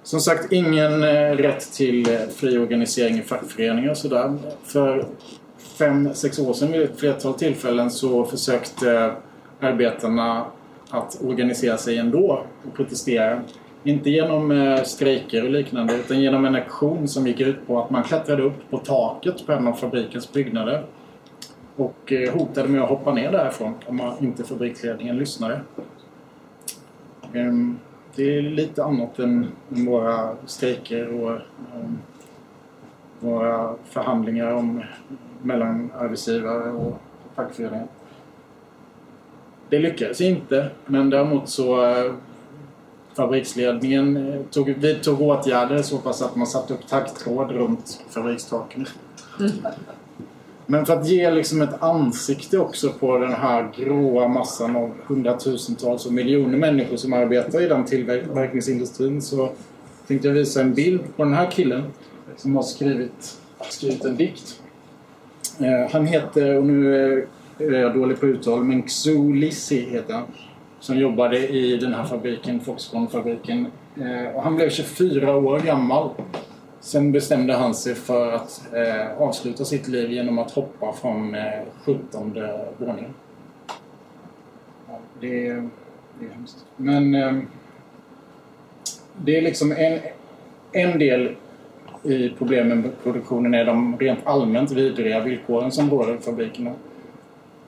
[0.03, 4.37] Som sagt, ingen eh, rätt till eh, fri organisering i fackföreningar och sådär.
[4.65, 5.07] För
[5.79, 9.13] fem, sex år sedan vid ett flertal tillfällen så försökte
[9.61, 10.45] arbetarna
[10.91, 13.41] att organisera sig ändå och protestera.
[13.85, 17.91] Inte genom eh, strejker och liknande utan genom en aktion som gick ut på att
[17.91, 20.85] man klättrade upp på taket på en av fabrikens byggnader
[21.79, 25.61] och eh, hotade med att hoppa ner därifrån om man inte fabriksledningen lyssnade.
[27.33, 27.79] Ehm,
[28.15, 31.99] det är lite annat än våra strejker och ehm,
[33.21, 34.83] våra förhandlingar om,
[35.43, 36.99] mellan arbetsgivare och
[37.35, 37.87] fackföreningar.
[39.69, 42.13] Det lyckades inte, men däremot så eh,
[43.15, 48.87] fabriksledningen eh, tog, vidtog åtgärder så pass att man satte upp taggtråd runt fabrikstaken.
[49.41, 49.53] Mm.
[50.71, 56.07] Men för att ge liksom ett ansikte också på den här gråa massan av hundratusentals
[56.07, 59.51] och miljoner människor som arbetar i den tillverkningsindustrin så
[60.07, 61.83] tänkte jag visa en bild på den här killen
[62.37, 63.39] som har skrivit,
[63.71, 64.61] skrivit en dikt.
[65.59, 66.95] Eh, han heter, och nu
[67.59, 70.25] är jag dålig på uttal, men Xu Lissi heter han.
[70.81, 73.67] Som jobbade i den här fabriken, Foxconn-fabriken.
[73.97, 76.11] Eh, och han blev 24 år gammal.
[76.81, 81.43] Sen bestämde han sig för att eh, avsluta sitt liv genom att hoppa från eh,
[81.85, 82.35] 17
[82.79, 83.15] våningen.
[84.89, 85.69] Ja, det, är,
[86.21, 86.65] det är hemskt.
[86.77, 87.39] Men eh,
[89.17, 89.99] det är liksom en,
[90.73, 91.37] en del
[92.03, 96.73] i problemen med produktionen är de rent allmänt vidriga villkoren som råder i fabrikerna.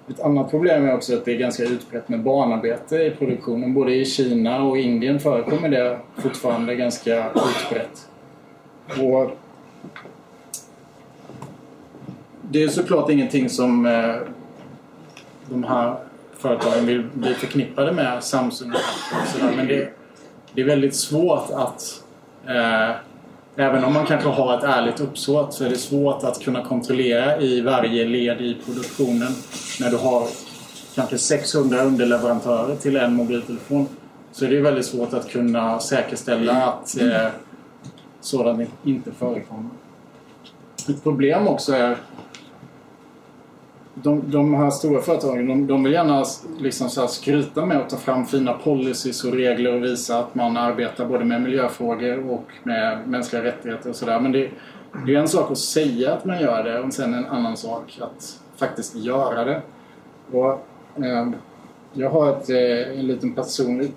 [0.08, 3.74] Ett annat problem är också att det är ganska utbrett med barnarbete i produktionen.
[3.74, 8.09] Både i Kina och Indien förekommer det fortfarande ganska utbrett.
[8.98, 9.30] Och
[12.42, 14.14] det är såklart ingenting som eh,
[15.50, 15.96] de här
[16.38, 19.52] företagen vill bli förknippade med, Samsung och sådär.
[19.56, 19.92] Men det,
[20.54, 22.02] det är väldigt svårt att
[22.46, 22.96] eh,
[23.56, 27.40] Även om man kanske har ett ärligt uppsåt så är det svårt att kunna kontrollera
[27.40, 29.32] i varje led i produktionen
[29.80, 30.26] när du har
[30.94, 33.88] kanske 600 underleverantörer till en mobiltelefon.
[34.32, 37.26] Så är det väldigt svårt att kunna säkerställa att eh,
[38.20, 39.70] sådant inte förekommer.
[40.88, 41.96] Ett problem också är
[43.94, 46.24] de, de här stora företagen de, de vill gärna
[46.58, 50.34] liksom så här skryta med att ta fram fina policies och regler och visa att
[50.34, 54.20] man arbetar både med miljöfrågor och med mänskliga rättigheter och sådär.
[54.20, 54.50] Men det,
[55.06, 57.98] det är en sak att säga att man gör det och sen en annan sak
[58.00, 59.62] att faktiskt göra det.
[60.32, 60.50] Och,
[61.04, 61.28] eh,
[61.92, 63.92] jag har ett, eh, en liten personlig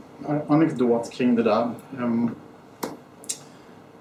[0.47, 1.69] anekdot kring det där.
[1.97, 2.27] Eh,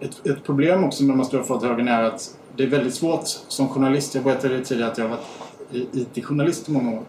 [0.03, 3.69] ett, ett problem också med de stora företagen är att det är väldigt svårt som
[3.69, 4.15] journalist.
[4.15, 5.27] Jag berättade tidigare att jag har varit
[5.93, 7.03] IT-journalist i många år.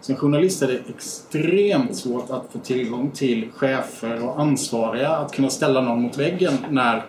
[0.00, 5.50] Som journalist är det extremt svårt att få tillgång till chefer och ansvariga att kunna
[5.50, 7.06] ställa någon mot väggen när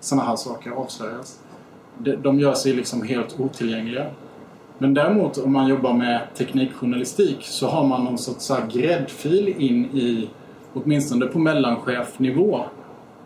[0.00, 1.40] sådana här saker avslöjas.
[1.98, 4.06] De, de gör sig liksom helt otillgängliga.
[4.78, 9.48] Men däremot om man jobbar med teknikjournalistik så har man någon sorts så här gräddfil
[9.48, 10.28] in i
[10.74, 12.64] åtminstone på mellanchefnivå.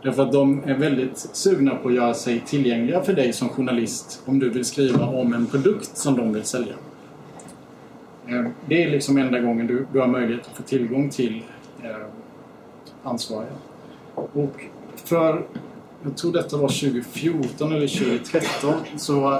[0.03, 4.23] Därför att de är väldigt sugna på att göra sig tillgängliga för dig som journalist
[4.27, 6.75] om du vill skriva om en produkt som de vill sälja.
[8.29, 11.43] Eh, det är liksom enda gången du, du har möjlighet att få tillgång till
[11.83, 11.91] eh,
[13.03, 13.53] ansvariga.
[14.15, 14.65] Och
[14.97, 15.47] för,
[16.03, 19.35] jag tror detta var 2014 eller 2013, så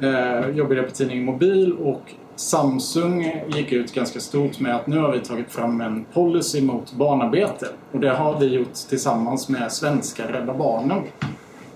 [0.00, 4.98] eh, jobbade jag på tidningen Mobil och Samsung gick ut ganska stort med att nu
[4.98, 7.66] har vi tagit fram en policy mot barnarbete.
[7.92, 11.02] Och det har vi gjort tillsammans med svenska Rädda Barnen.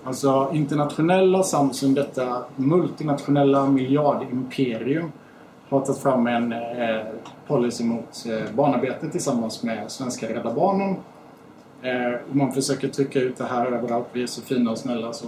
[0.03, 5.11] Alltså internationella Samsung, detta multinationella miljardimperium
[5.69, 7.05] har tagit fram en eh,
[7.47, 10.95] policy mot eh, barnarbete tillsammans med svenska Rädda Barnen.
[11.81, 14.07] Eh, man försöker trycka ut det här överallt.
[14.13, 15.13] Vi är så fina och snälla.
[15.13, 15.27] Så.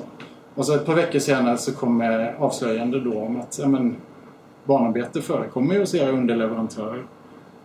[0.56, 3.96] Och så ett par veckor senare så kommer avslöjande då om att ja, men,
[4.68, 7.04] barnarbete förekommer ju hos era underleverantörer.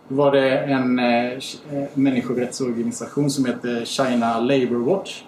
[0.07, 1.39] Då var det en eh, eh,
[1.93, 5.23] människorättsorganisation som heter China Labour Watch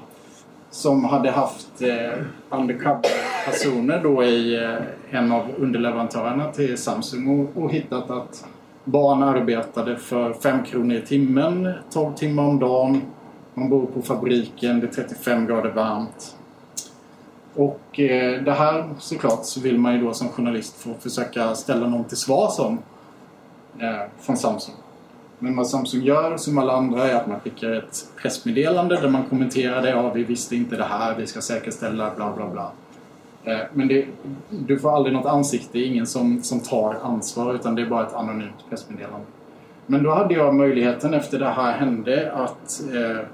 [0.76, 7.72] som hade haft eh, undercover-personer då i eh, en av underleverantörerna till Samsung och, och
[7.72, 8.46] hittat att
[8.84, 13.02] barn arbetade för 5 kronor i timmen, 12 timmar om dagen.
[13.54, 16.36] Man bor på fabriken, det är 35 grader varmt.
[17.56, 21.88] Och eh, det här såklart så vill man ju då som journalist få försöka ställa
[21.88, 22.80] någon till svars om
[23.80, 24.76] eh, från Samsung.
[25.40, 29.24] Men vad Samsung gör som alla andra är att man skickar ett pressmeddelande där man
[29.30, 29.90] kommenterar det.
[29.90, 32.72] Ja, vi visste inte det här, vi ska säkerställa bla bla bla.
[33.44, 34.06] Eh, men det,
[34.50, 38.14] du får aldrig något ansikte, ingen som, som tar ansvar utan det är bara ett
[38.14, 39.26] anonymt pressmeddelande.
[39.86, 43.26] Men då hade jag möjligheten efter det här hände att eh,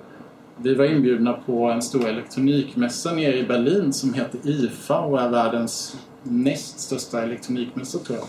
[0.57, 5.29] vi var inbjudna på en stor elektronikmässa nere i Berlin som heter IFA och är
[5.29, 8.27] världens näst största elektronikmässa tror jag.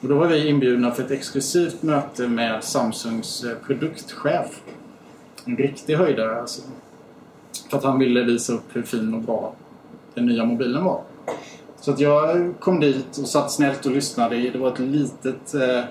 [0.00, 4.60] Och då var vi inbjudna för ett exklusivt möte med Samsungs eh, produktchef.
[5.44, 6.62] En riktig höjdare alltså.
[7.70, 9.54] För att han ville visa upp hur fin och bra
[10.14, 11.02] den nya mobilen var.
[11.80, 14.36] Så att jag kom dit och satt snällt och lyssnade.
[14.36, 15.84] Det var ett litet, eh,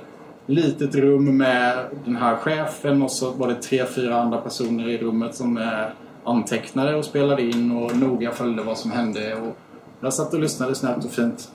[0.47, 4.97] litet rum med den här chefen och så var det tre, fyra andra personer i
[4.97, 5.85] rummet som eh,
[6.23, 9.35] antecknade och spelade in och noga följde vad som hände.
[9.35, 9.57] Och
[10.01, 11.51] jag satt och lyssnade snällt och fint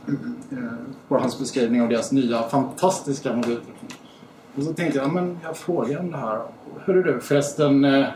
[0.50, 0.59] eh,
[1.09, 3.88] på hans beskrivning av deras nya fantastiska mobiltelefon.
[4.57, 6.40] Och så tänkte jag, men jag frågar om det här.
[6.85, 7.85] Hörru du, förresten.
[7.85, 8.07] Eh,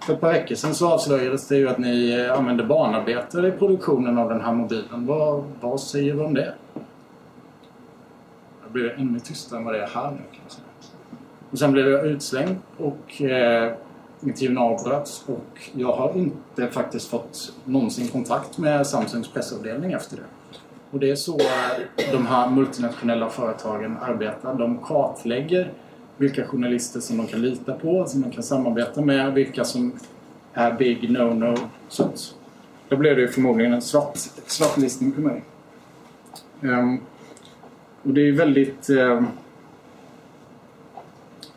[0.00, 4.18] för ett par veckor sedan så avslöjades det ju att ni använde barnarbetare i produktionen
[4.18, 5.06] av den här mobilen.
[5.06, 6.54] Vad, vad säger du om det?
[8.76, 10.66] Jag det ännu tystare än vad det är här nu kan jag säga.
[11.50, 13.72] Och sen blev jag utslängd och eh,
[14.22, 20.22] intervjun avbröts och jag har inte faktiskt fått någonsin kontakt med Samsungs pressavdelning efter det.
[20.90, 21.38] Och det är så
[22.12, 24.54] de här multinationella företagen arbetar.
[24.54, 25.72] De kartlägger
[26.16, 29.92] vilka journalister som de kan lita på, som de kan samarbeta med, vilka som
[30.52, 31.58] är big no-no.
[32.88, 35.44] Då blev det ju förmodligen en svart, svartlistning för mig.
[36.60, 37.00] Um,
[38.06, 38.90] och det är väldigt...
[38.90, 39.22] Eh,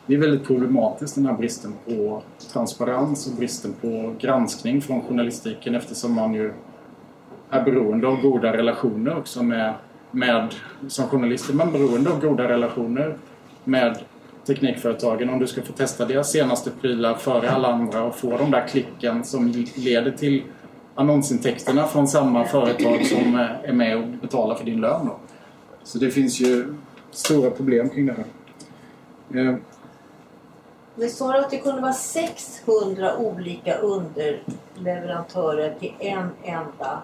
[0.06, 5.74] det är väldigt problematiskt den här bristen på transparens och bristen på granskning från journalistiken
[5.74, 6.52] eftersom man ju
[7.50, 9.74] är beroende av goda relationer också med,
[10.10, 10.54] med
[10.88, 13.16] som journalist är man beroende av goda relationer
[13.64, 13.98] med
[14.46, 18.50] teknikföretagen om du ska få testa deras senaste prylar före alla andra och få de
[18.50, 20.42] där klicken som leder till
[20.94, 23.34] annonsintäkterna från samma företag som
[23.64, 25.06] är med och betalar för din lön.
[25.06, 25.16] Då.
[25.84, 26.74] Så det finns ju
[27.10, 28.24] stora problem kring det här.
[29.40, 29.56] Eh,
[30.94, 37.02] det står att det kunde vara 600 olika underleverantörer till en enda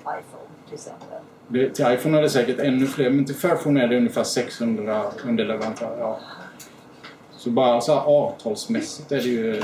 [0.00, 1.18] iPhone till exempel.
[1.48, 5.04] Det, till iPhone är det säkert ännu fler men till Fairphone är det ungefär 600
[5.24, 5.98] underleverantörer.
[5.98, 6.20] Ja.
[7.32, 9.62] Så bara så här avtalsmässigt är det ju...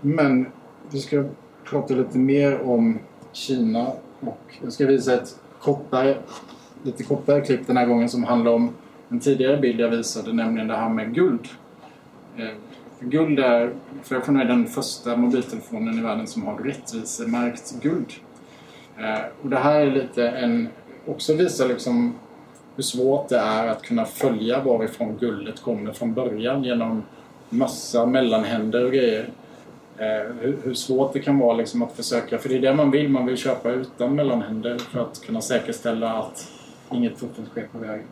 [0.00, 0.46] Men
[0.90, 1.24] vi ska
[1.64, 2.98] prata lite mer om
[3.32, 6.16] Kina och jag ska visa ett kortare,
[6.82, 8.74] lite kortare klipp den här gången som handlar om
[9.08, 11.48] en tidigare bild jag visade, nämligen det här med guld.
[12.36, 12.48] Eh,
[12.98, 13.72] för guld är,
[14.02, 18.12] för jag är den första mobiltelefonen i världen som har rättvisemärkt guld.
[18.98, 20.68] Eh, och det här är lite en,
[21.06, 22.14] också visar liksom
[22.76, 27.02] hur svårt det är att kunna följa varifrån guldet kommer från början genom
[27.48, 29.28] massa mellanhänder och grejer.
[29.98, 32.90] Eh, hur, hur, svårt det kan vara liksom att försöka, för det är det man
[32.90, 36.48] vill, man vill köpa utan mellanhänder för att kunna säkerställa att
[36.92, 38.06] inget fuffens sker på vägen.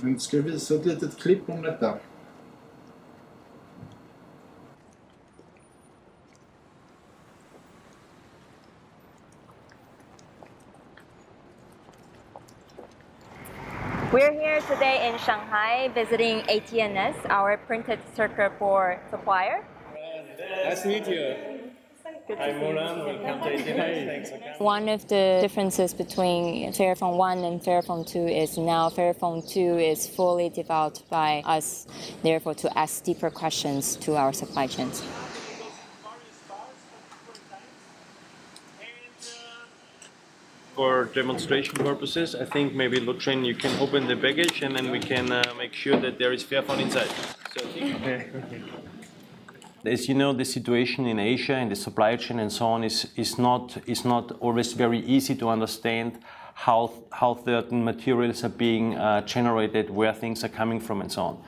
[0.00, 1.94] Men ska jag visa ett litet klipp om detta?
[14.12, 19.64] We're here today in Shanghai visiting ATNS, our printed circuit board supplier.
[20.38, 21.34] Nice to meet you.
[22.38, 24.60] I'm Moran, welcome to ATNS.
[24.60, 30.08] One of the differences between Fairphone 1 and Fairphone 2 is now Fairphone 2 is
[30.08, 31.86] fully developed by us,
[32.22, 35.02] therefore to ask deeper questions to our supply chains.
[40.74, 45.00] for demonstration purposes, I think maybe Lutrin, you can open the baggage and then we
[45.00, 47.08] can uh, make sure that there is Fairphone inside.
[47.56, 47.64] So
[49.86, 53.06] As you know, the situation in Asia and the supply chain and so on is,
[53.16, 56.18] is, not, is not always very easy to understand
[56.54, 61.22] how, how certain materials are being uh, generated, where things are coming from, and so
[61.22, 61.44] on.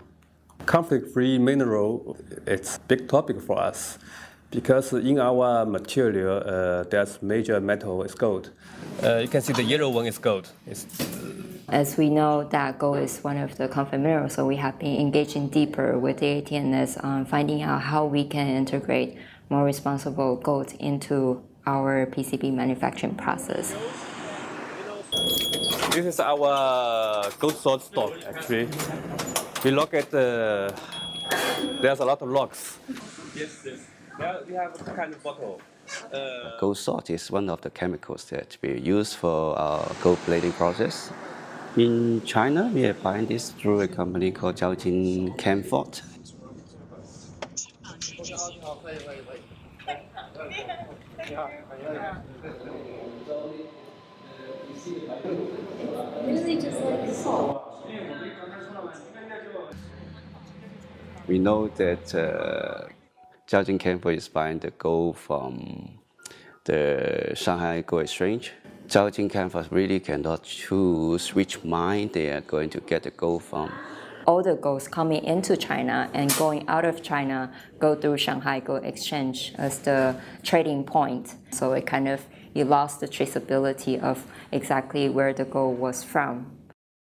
[0.66, 2.16] Conflict-free mineral,
[2.47, 3.99] it's a big topic for us
[4.51, 8.51] because in our material, uh, there's major metal is gold.
[9.03, 10.51] Uh, you can see the yellow one is gold.
[10.66, 10.86] It's
[11.69, 14.99] as we know that gold is one of the conflict minerals, so we have been
[14.99, 19.19] engaging deeper with the ATNS on finding out how we can integrate
[19.51, 23.75] more responsible gold into our PCB manufacturing process.
[25.93, 28.69] This is our gold salt stock, actually.
[29.64, 30.75] We look at the.
[31.83, 32.79] There's a lot of logs.
[33.35, 33.81] Yes, yes.
[34.19, 35.61] There we have a kind of bottle.
[36.12, 40.53] Uh, Gold salt is one of the chemicals that we use for our gold plating
[40.53, 41.11] process.
[41.77, 46.03] In China, we are buying this through a company called Jiaojin Camfort.
[61.29, 62.89] We know that uh,
[63.47, 65.99] Jiaojin Camfort is buying the gold from
[66.64, 68.53] the Shanghai Gold Exchange.
[68.89, 73.70] Jiaojin Camfort really cannot choose which mine they are going to get the gold from.
[74.28, 78.84] all the golds coming into China and going out of China go through Shanghai Gold
[78.84, 81.34] Exchange as the trading point.
[81.51, 82.20] So it kind of
[82.55, 86.32] you lost the traceability of exactly where the gold was from.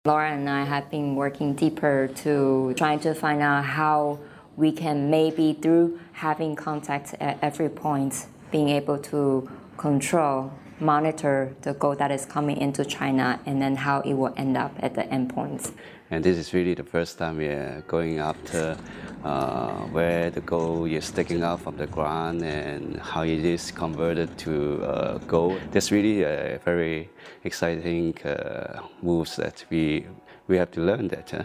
[0.06, 4.20] Laura and I have been working deeper to trying to find out how
[4.56, 11.74] we can maybe through having contact at every point being able to control monitor the
[11.74, 15.04] gold that is coming into China and then how it will end up at the
[15.04, 15.72] endpoints.
[16.12, 18.78] And this is really the first time we are going after
[19.24, 24.38] uh, where the gold is sticking out from the ground and how it is converted
[24.40, 25.60] to uh, gold.
[25.72, 27.10] That's really a very
[27.44, 30.06] exciting uh, moves that we
[30.48, 31.32] we have to learn that.
[31.32, 31.44] Huh?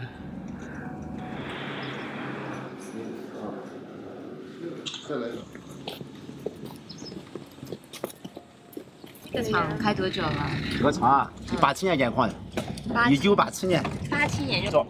[9.32, 10.50] 这厂开多久了？
[10.78, 12.34] 这个厂啊，八七年建矿的，
[12.92, 13.82] 八一九八七年。
[14.10, 14.86] 八七年就。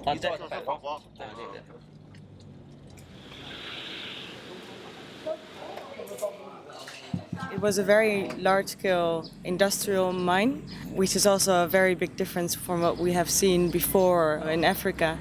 [7.53, 10.62] It was a very large scale industrial mine,
[10.95, 15.18] which is also a very big difference from what we have seen before in Africa.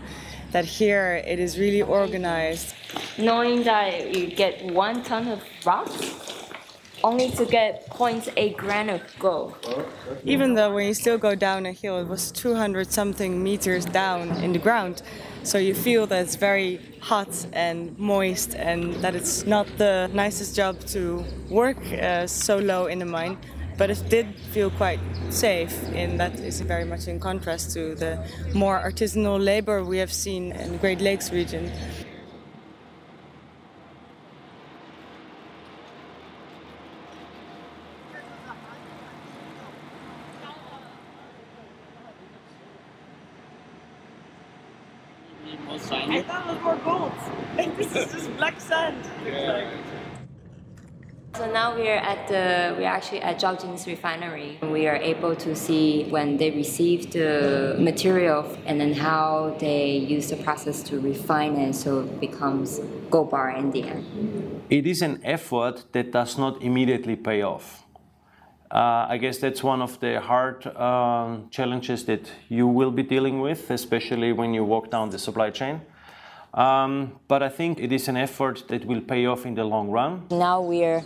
[0.52, 2.74] That here it is really organized.
[3.18, 5.90] Knowing that you get one ton of rock
[7.03, 9.55] only to get 0.8 gram of gold.
[10.25, 14.31] Even though when you still go down a hill, it was 200 something meters down
[14.43, 15.03] in the ground.
[15.43, 20.55] So you feel that it's very hot and moist and that it's not the nicest
[20.55, 23.39] job to work uh, so low in the mine.
[23.79, 28.23] But it did feel quite safe, and that is very much in contrast to the
[28.53, 31.73] more artisanal labor we have seen in the Great Lakes region.
[46.11, 47.13] I thought it was more gold.
[47.77, 48.31] this is just
[51.41, 54.59] So now we are at the we are actually at Zhaojing's refinery.
[54.61, 60.29] We are able to see when they receive the material and then how they use
[60.29, 62.81] the process to refine it so it becomes
[63.11, 64.63] gold bar in the end.
[64.69, 67.87] It is an effort that does not immediately pay off.
[68.71, 73.41] Uh, I guess that's one of the hard um, challenges that you will be dealing
[73.41, 75.81] with, especially when you walk down the supply chain.
[76.55, 79.91] Um, but I think it is an effort that will pay off in the long
[79.91, 80.27] run.
[80.31, 81.05] Now we're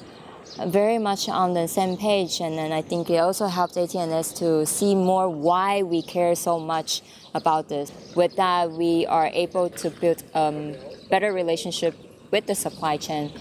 [0.67, 4.67] very much on the same page, and then I think it also helped ATNS to
[4.67, 7.03] see more why we care so much
[7.35, 7.93] about this.
[8.15, 10.75] With that, we are able to build a um,
[11.11, 11.95] better relationship
[12.31, 13.33] with the supply chain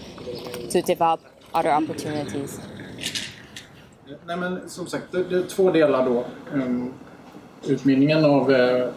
[0.70, 1.20] to develop
[1.54, 2.60] other opportunities.
[4.26, 6.24] Nej, men som sagt, det, det är två delar då.
[6.52, 6.92] Um,
[7.66, 8.88] utvinningen av eh,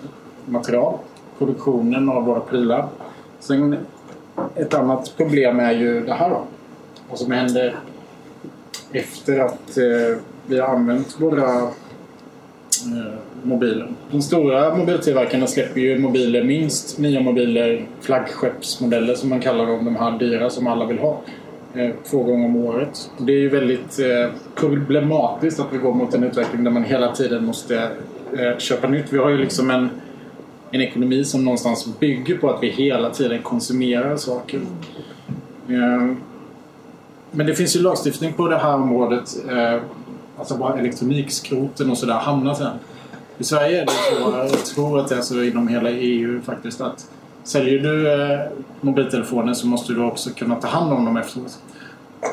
[0.45, 0.99] material,
[1.37, 2.87] produktionen av våra prylar.
[3.39, 3.77] Sen
[4.55, 6.43] ett annat problem är ju det här då.
[7.09, 7.75] Vad som händer
[8.91, 13.13] efter att eh, vi har använt våra eh,
[13.43, 13.87] mobiler.
[14.11, 19.95] De stora mobiltillverkarna släpper ju mobiler, minst nya mobiler, flaggskeppsmodeller som man kallar dem, de
[19.95, 21.21] här dyra som alla vill ha.
[21.73, 23.11] Eh, två gånger om året.
[23.17, 27.15] Det är ju väldigt eh, problematiskt att vi går mot en utveckling där man hela
[27.15, 27.89] tiden måste
[28.37, 29.13] eh, köpa nytt.
[29.13, 29.89] Vi har ju liksom en,
[30.71, 34.61] en ekonomi som någonstans bygger på att vi hela tiden konsumerar saker.
[35.67, 36.15] Eh,
[37.31, 39.35] men det finns ju lagstiftning på det här området.
[39.49, 39.81] Eh,
[40.37, 42.77] alltså bara elektronikskroten och sådär hamnar sen.
[43.37, 46.81] I Sverige är det så, jag tror att det är så inom hela EU faktiskt
[46.81, 47.09] att
[47.43, 48.39] säljer du eh,
[48.81, 51.59] mobiltelefoner så måste du också kunna ta hand om dem efteråt.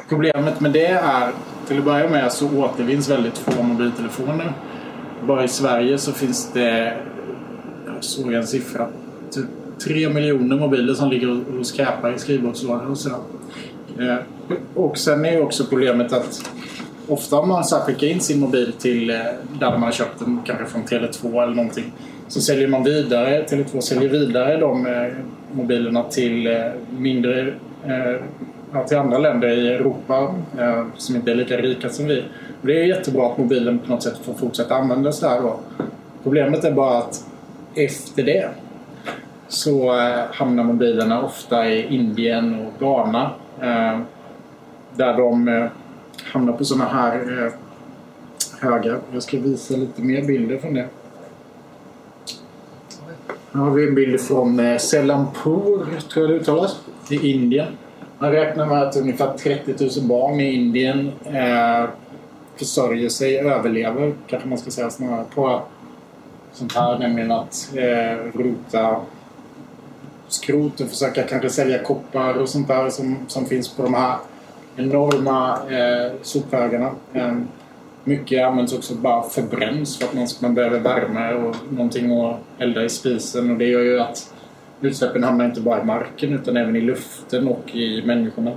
[0.09, 1.31] Problemet med det är,
[1.67, 4.53] till att börja med så återvinns väldigt få mobiltelefoner.
[5.27, 6.97] Bara i Sverige så finns det,
[8.05, 8.89] jag såg en siffra,
[9.31, 9.45] typ
[9.85, 13.19] 3 miljoner mobiler som ligger och skräpar i skrivbordslådor och sådär.
[13.99, 14.17] Eh,
[14.75, 16.51] och sen är ju också problemet att
[17.09, 19.17] ofta om man så skickar in sin mobil till eh,
[19.61, 21.93] där man har köpt den, kanske från Tele2 eller någonting.
[22.29, 25.13] Så säljer man vidare, Tele2 säljer vidare de eh,
[25.53, 26.49] mobilerna till
[26.99, 27.55] mindre
[28.89, 30.35] till andra länder i Europa
[30.97, 32.25] som inte är lika rika som vi.
[32.61, 35.61] Och det är jättebra att mobilen på något sätt får fortsätta användas där då.
[36.23, 37.25] Problemet är bara att
[37.75, 38.51] efter det
[39.49, 43.31] så eh, hamnar mobilerna ofta i Indien och Ghana.
[43.61, 43.99] Eh,
[44.97, 45.67] där de eh,
[46.25, 47.51] hamnar på sådana här
[48.61, 48.99] högar.
[49.13, 50.89] Jag ska visa lite mer bilder från det.
[53.53, 57.67] Här har vi en bild från Selampur, tror jag det uttalas, i Indien.
[58.19, 61.89] Man räknar med att ungefär 30 000 barn i Indien eh,
[62.57, 65.63] försörjer sig, överlever kanske man ska säga snarare, på
[66.55, 66.99] sånt här.
[66.99, 69.01] Nämligen att eh, rota
[70.29, 74.17] skrot och försöka kanske sälja koppar och sånt där som, som finns på de här
[74.77, 76.91] enorma eh, sophögarna.
[77.13, 77.35] Eh,
[78.05, 82.85] mycket används också bara förbränns för att man, man behöver värme och någonting att elda
[82.85, 84.35] i spisen och det gör ju att
[84.81, 88.53] utsläppen hamnar inte bara i marken utan även i luften och i människorna.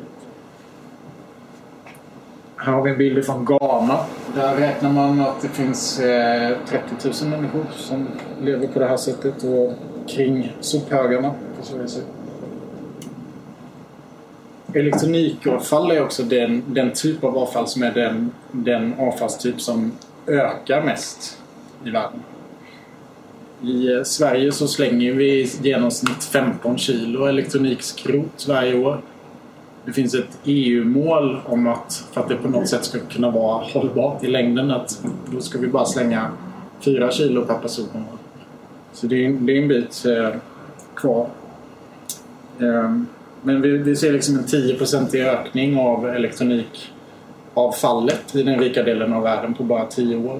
[2.60, 4.00] Här har vi en bild från Ghana.
[4.36, 8.08] Där räknar man att det finns eh, 30 000 människor som
[8.42, 9.74] lever på det här sättet och
[10.08, 11.34] kring sophögarna.
[14.74, 19.92] Elektronikavfall är också den, den typ av avfall som är den, den avfallstyp som
[20.28, 21.38] ökar mest
[21.86, 22.24] i världen.
[23.62, 29.02] I eh, Sverige så slänger vi i genomsnitt 15 kilo elektronikskrot varje år.
[29.88, 33.64] Det finns ett EU-mål om att för att det på något sätt ska kunna vara
[33.64, 36.32] hållbart i längden att då ska vi bara slänga
[36.80, 38.06] 4 kilo per person.
[38.94, 40.30] Så det är, det är en bit eh,
[40.96, 41.28] kvar.
[42.60, 42.98] Eh,
[43.42, 49.24] men vi, vi, ser liksom en 10-procentig ökning av elektronikavfallet i den rika delen av
[49.24, 50.40] världen på bara 10 år.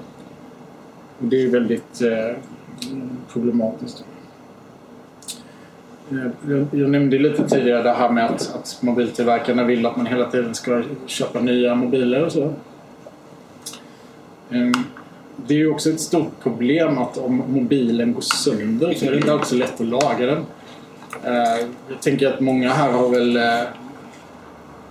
[1.18, 2.36] Och det är väldigt eh,
[3.32, 4.04] problematiskt.
[6.10, 10.06] Eh, jag, jag nämnde lite tidigare det här med att, att mobiltillverkarna vill att man
[10.06, 12.52] hela tiden ska köpa nya mobiler och så.
[14.50, 14.72] Ehm,
[15.36, 19.16] det är ju också ett stort problem att om mobilen går sönder så är det
[19.16, 20.46] inte också lätt att laga den.
[21.24, 23.36] Eh, jag tänker att många här har väl...
[23.36, 23.68] Eh,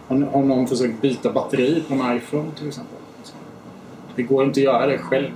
[0.08, 2.98] har någon försökt byta batteri på en iPhone till exempel?
[4.16, 5.32] Det går inte att göra det själv.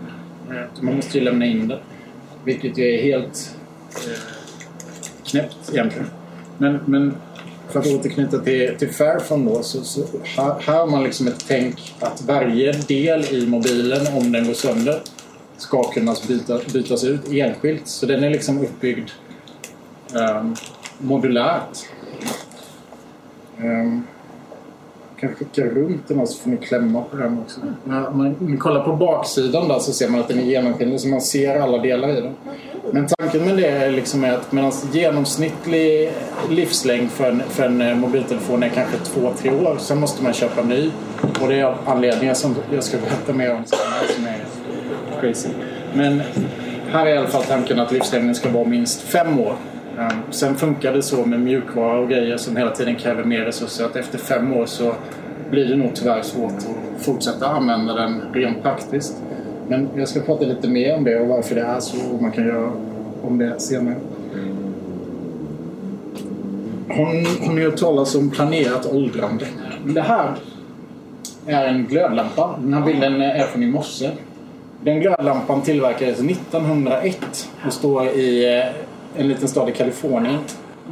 [0.81, 1.79] Man måste ju lämna in det.
[2.43, 3.57] Vilket ju är helt
[5.31, 6.07] knäppt egentligen.
[6.57, 7.13] Men, men
[7.69, 11.45] för att återknyta till, till Fairphone då så, så här, här har man liksom ett
[11.47, 15.01] tänk att varje del i mobilen om den går sönder
[15.57, 17.87] ska kunna byta, bytas ut enskilt.
[17.87, 19.09] Så den är liksom uppbyggd
[20.13, 20.55] um,
[20.97, 21.77] modulärt.
[23.59, 24.07] Um,
[25.21, 27.61] kan skicka runt den här så får ni klämma på den också.
[27.85, 31.21] Om man kollar på baksidan där så ser man att den är genomskinlig så man
[31.21, 32.33] ser alla delar i den.
[32.91, 36.11] Men tanken med det är liksom att medan genomsnittlig
[36.49, 39.77] livslängd för en, för en mobiltelefon är kanske två, tre år.
[39.79, 40.91] Sen måste man köpa ny.
[41.41, 44.41] Och det är av anledningar som jag ska berätta mer om senare som är
[45.21, 45.49] crazy.
[45.93, 46.21] Men
[46.91, 49.55] här är i alla fall tanken att livslängden ska vara minst fem år.
[49.99, 53.85] Ehm, sen funkar det så med mjukvara och grejer som hela tiden kräver mer resurser
[53.85, 54.93] att efter fem år så
[55.51, 59.21] blir det nog tyvärr svårt att fortsätta använda den rent praktiskt.
[59.67, 62.31] Men jag ska prata lite mer om det och varför det är så och man
[62.31, 62.71] kan göra
[63.21, 63.95] om det senare.
[66.89, 67.05] Har,
[67.47, 69.45] har ni hört talas om planerat åldrande?
[69.85, 70.35] Det här
[71.45, 72.55] är en glödlampa.
[72.59, 74.09] Den här bilden är från i morse.
[74.83, 78.65] Den glödlampan tillverkades 1901 och står i eh,
[79.17, 80.39] en liten stad i Kalifornien.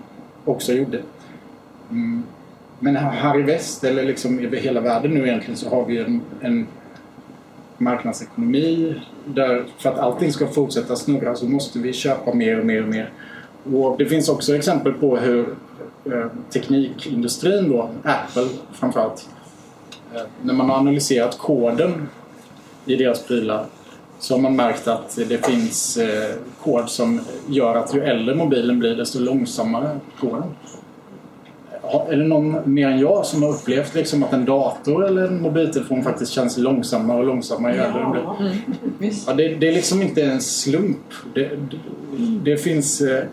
[0.45, 1.01] också gjorde.
[1.91, 2.23] Mm.
[2.79, 6.21] Men här i väst, eller liksom över hela världen nu egentligen, så har vi en,
[6.41, 6.67] en
[7.79, 8.95] marknadsekonomi
[9.25, 12.89] där för att allting ska fortsätta snurra så måste vi köpa mer och mer och
[12.89, 13.13] mer.
[13.73, 15.55] Och det finns också exempel på hur
[16.05, 19.29] eh, teknikindustrin då, Apple framförallt,
[20.15, 22.09] eh, när man har analyserat koden
[22.87, 23.67] i deras prylar
[24.19, 28.79] så har man märkt att det finns eh, kod som gör att ju äldre mobilen
[28.79, 30.55] blir desto långsammare går den.
[32.09, 35.43] Är det någon mer än jag som har upplevt liksom att en dator eller en
[35.43, 39.13] mobiltelefon faktiskt känns långsammare och långsammare ju äldre den blir?
[39.27, 40.99] Ja, det, det är liksom inte en slump.
[41.35, 41.77] Det, det,
[42.45, 43.01] det finns...
[43.01, 43.25] Eh,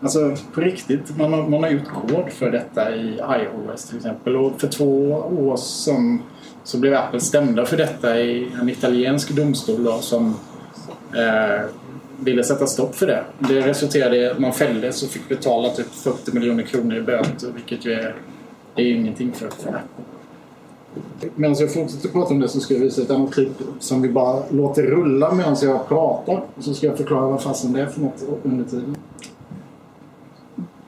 [0.00, 4.36] alltså på riktigt, man har, man har gjort kod för detta i iOS till exempel.
[4.36, 6.22] Och för två år sedan
[6.64, 10.34] så blev Apple stämda för detta i en italiensk domstol då, som
[11.14, 11.64] eh,
[12.20, 13.24] ville sätta stopp för det.
[13.38, 17.50] Det resulterade i att man fälldes och fick betala typ 40 miljoner kronor i böter
[17.54, 18.14] vilket ju är,
[18.74, 19.80] det är ju ingenting för, Apple.
[21.34, 24.08] Medan jag fortsätter prata om det så ska jag visa ett annat klipp som vi
[24.08, 26.42] bara låter rulla medan jag pratar.
[26.58, 28.96] Så ska jag förklara vad fasen det är för något under tiden.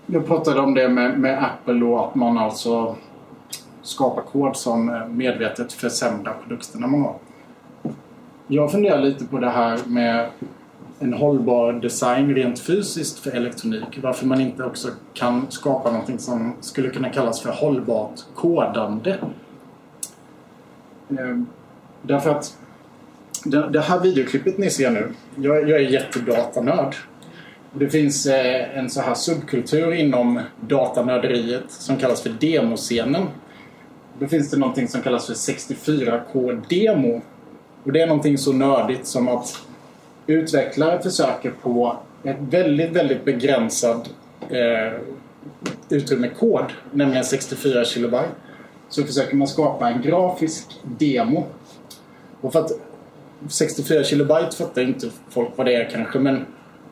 [0.06, 2.96] Jag pratade om det med, med Apple och att man alltså
[3.82, 7.14] skapar kod som medvetet försämrar produkterna man har.
[8.46, 10.28] Jag funderar lite på det här med
[11.02, 13.98] en hållbar design rent fysiskt för elektronik.
[14.02, 19.18] Varför man inte också kan skapa någonting som skulle kunna kallas för hållbart kodande.
[21.18, 21.46] Ehm,
[22.02, 22.56] därför att
[23.70, 26.96] det här videoklippet ni ser nu, jag, jag är jättedatanörd.
[27.72, 33.26] Det finns eh, en så här subkultur inom datanörderiet som kallas för demoscenen.
[34.18, 37.20] Då finns det någonting som kallas för 64K-demo.
[37.84, 39.66] Och det är någonting så nördigt som att
[40.26, 44.10] utvecklare försöker på ett väldigt, väldigt begränsat
[44.50, 45.00] eh,
[45.88, 48.28] utrymme kod, nämligen 64 kilobyte,
[48.88, 51.46] så försöker man skapa en grafisk demo.
[52.40, 52.72] Och för att
[53.48, 56.46] 64 kilobyte fattar inte folk vad det är kanske, men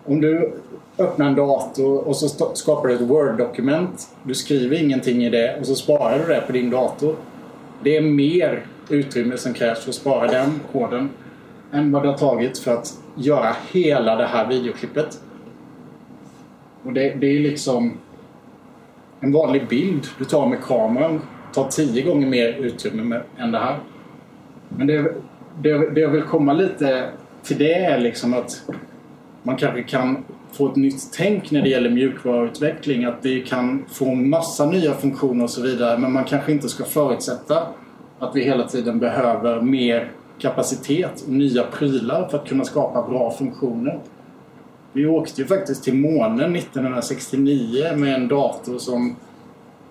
[0.04, 0.52] om du
[0.98, 4.08] öppnar en dator och så skapar du ett Word-dokument.
[4.22, 7.16] Du skriver ingenting i det och så sparar du det på din dator.
[7.82, 11.10] Det är mer utrymme som krävs för att spara den koden
[11.72, 15.22] än vad det har tagit för att göra hela det här videoklippet.
[16.82, 17.92] Och det, det är liksom
[19.20, 21.20] en vanlig bild du tar med kameran
[21.52, 23.78] tar tio gånger mer utrymme med, än det här.
[24.68, 25.14] Men det,
[25.62, 27.10] det, det jag vill komma lite
[27.42, 28.62] till det är liksom att
[29.42, 33.04] man kanske kan få ett nytt tänk när det gäller mjukvaruutveckling.
[33.04, 35.98] Att vi kan få massa nya funktioner och så vidare.
[35.98, 37.66] Men man kanske inte ska förutsätta
[38.18, 43.30] att vi hela tiden behöver mer kapacitet och nya prylar för att kunna skapa bra
[43.30, 44.00] funktioner.
[44.92, 49.16] Vi åkte ju faktiskt till månen 1969 med en dator som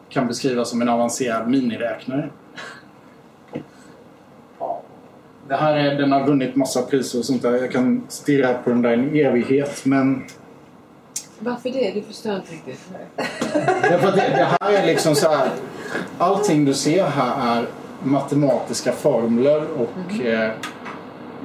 [0.10, 2.30] kan beskrivas som en avancerad miniräknare.
[5.48, 7.56] Det här är, den har vunnit massa priser och sånt där.
[7.56, 10.24] Jag kan stirra på den där en evighet men...
[11.40, 11.92] Varför det?
[11.92, 12.80] Du förstår inte riktigt.
[13.82, 15.50] Därför att det, det här är liksom så här.
[16.18, 17.66] Allting du ser här är
[18.08, 20.44] matematiska formler och mm.
[20.44, 20.50] eh,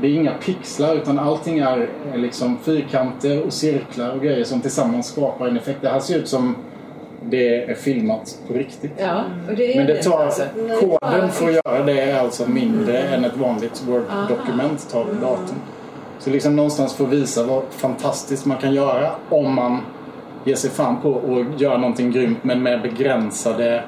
[0.00, 4.60] det är inga pixlar utan allting är eh, liksom fyrkanter och cirklar och grejer som
[4.60, 5.78] tillsammans skapar en effekt.
[5.82, 6.56] Det här ser ut som
[7.30, 8.92] det är filmat på riktigt.
[8.96, 9.24] Ja,
[9.56, 10.42] det Men det tar, alltså.
[10.80, 15.56] koden för att göra det är alltså mindre än ett vanligt Word-dokument tar på datorn.
[16.18, 19.80] Så liksom någonstans få visa vad fantastiskt man kan göra om man
[20.44, 23.84] ger sig fram på att göra någonting grymt men med begränsade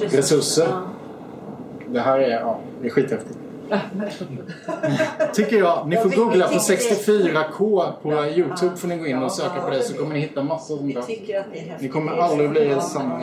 [0.00, 0.66] resurser.
[1.92, 3.38] Det här är, ja, det är skithäftigt.
[5.34, 5.88] Tycker jag.
[5.88, 9.82] Ni får googla på 64K på Youtube får ni gå in och söka på det
[9.82, 11.76] så kommer ni hitta massor sånt där.
[11.80, 13.20] Ni kommer aldrig bli samma.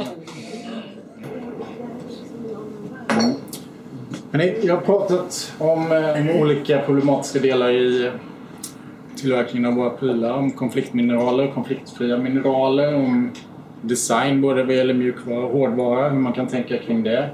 [4.32, 8.11] Men jag har pratat om eh, olika problematiska delar i
[9.15, 10.34] tillverkningen av våra prylar.
[10.34, 13.32] Om konfliktmineraler, konfliktfria mineraler, om
[13.82, 17.30] design både vad gäller mjukvara och hårdvara, hur man kan tänka kring det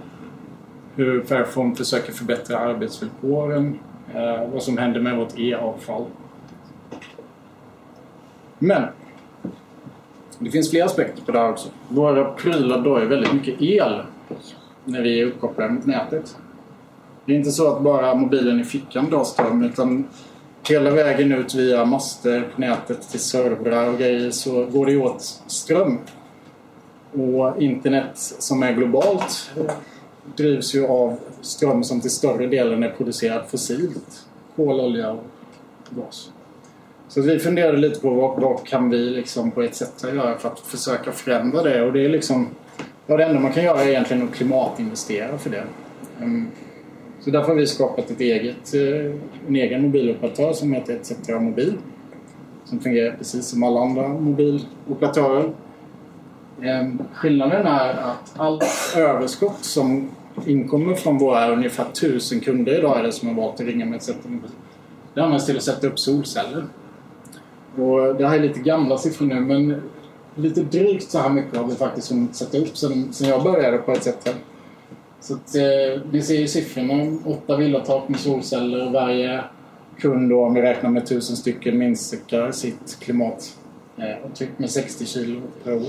[0.95, 3.79] hur Fairphone försöker förbättra arbetsvillkoren,
[4.13, 6.05] eh, vad som händer med vårt e-avfall.
[8.59, 8.83] Men
[10.39, 11.69] det finns fler aspekter på det här också.
[11.89, 14.01] Våra prylar drar ju väldigt mycket el
[14.85, 16.37] när vi är uppkopplade mot nätet.
[17.25, 20.07] Det är inte så att bara mobilen i fickan drar ström utan
[20.69, 25.21] hela vägen ut via master på nätet till servrar och grejer så går det åt
[25.47, 25.99] ström.
[27.13, 29.51] Och internet som är globalt
[30.35, 34.25] drivs ju av ström som till större delen är producerad fossilt.
[34.55, 35.23] Kol, olja och
[35.89, 36.31] gas.
[37.07, 40.49] Så vi funderade lite på vad, vad kan vi liksom på ett sätt göra för
[40.49, 41.85] att försöka förändra det.
[41.85, 42.47] Och det är liksom...
[43.07, 45.63] Ja, det enda man kan göra är egentligen att klimatinvestera för det.
[46.21, 46.47] Ehm,
[47.19, 49.15] så därför har vi skapat ett eget, eh,
[49.47, 51.73] en egen mobiloperatör som heter ETC Mobil.
[52.65, 55.53] Som fungerar precis som alla andra mobiloperatörer.
[56.61, 58.63] Ehm, skillnaden är att allt
[58.97, 60.09] överskott som
[60.45, 63.95] inkommer från våra ungefär tusen kunder idag är det som har valt att ringa med
[63.95, 64.17] ett
[65.13, 66.65] Det används till att sätta upp solceller.
[67.77, 69.81] Och det här är lite gamla siffror nu men
[70.35, 73.77] lite drygt så här mycket har vi faktiskt hunnit sätta upp sen, sen jag började
[73.77, 74.07] på ETC.
[75.19, 77.17] Så att, eh, ni ser ju siffrorna.
[77.25, 78.91] Åtta villatak med solceller.
[78.91, 79.43] Varje
[79.99, 85.41] kund då, om vi räknar med tusen stycken, minskar sitt klimatavtryck eh, med 60 kilo
[85.63, 85.81] per år.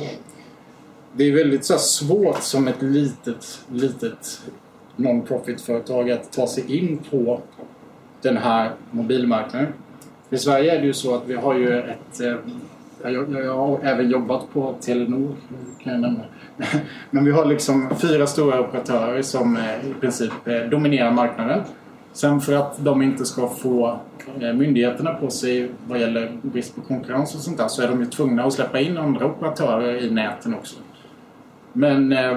[1.19, 4.41] Det är väldigt så svårt som ett litet, litet
[4.97, 7.41] non-profit-företag att ta sig in på
[8.23, 9.73] den här mobilmarknaden.
[10.31, 12.21] I Sverige är det ju så att vi har ju ett...
[12.21, 15.37] Eh, jag, jag har även jobbat på Telenor,
[15.83, 16.25] kan jag nämna.
[17.11, 21.61] Men vi har liksom fyra stora operatörer som eh, i princip eh, dominerar marknaden.
[22.13, 24.01] Sen för att de inte ska få
[24.55, 28.07] myndigheterna på sig vad gäller brist på konkurrens och sånt där så är de ju
[28.07, 30.77] tvungna att släppa in andra operatörer i näten också.
[31.77, 32.37] Men eh,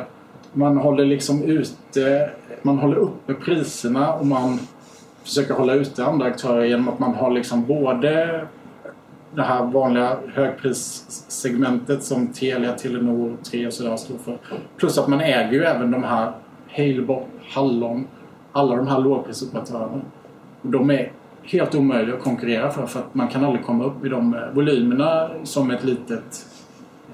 [0.53, 2.29] man håller liksom ute,
[2.61, 4.59] man håller uppe priserna och man
[5.23, 8.45] försöker hålla ute andra aktörer genom att man har liksom både
[9.35, 14.37] det här vanliga högprissegmentet som Telia, Telenor, Tre och sådär står för.
[14.77, 16.31] Plus att man äger ju även de här
[16.69, 18.07] Halebop, Hallon,
[18.51, 20.01] alla de här lågprisoperatörerna.
[20.61, 21.11] Och de är
[21.43, 24.41] helt omöjliga att konkurrera för för att man kan aldrig komma upp i de eh,
[24.53, 26.45] volymerna som ett litet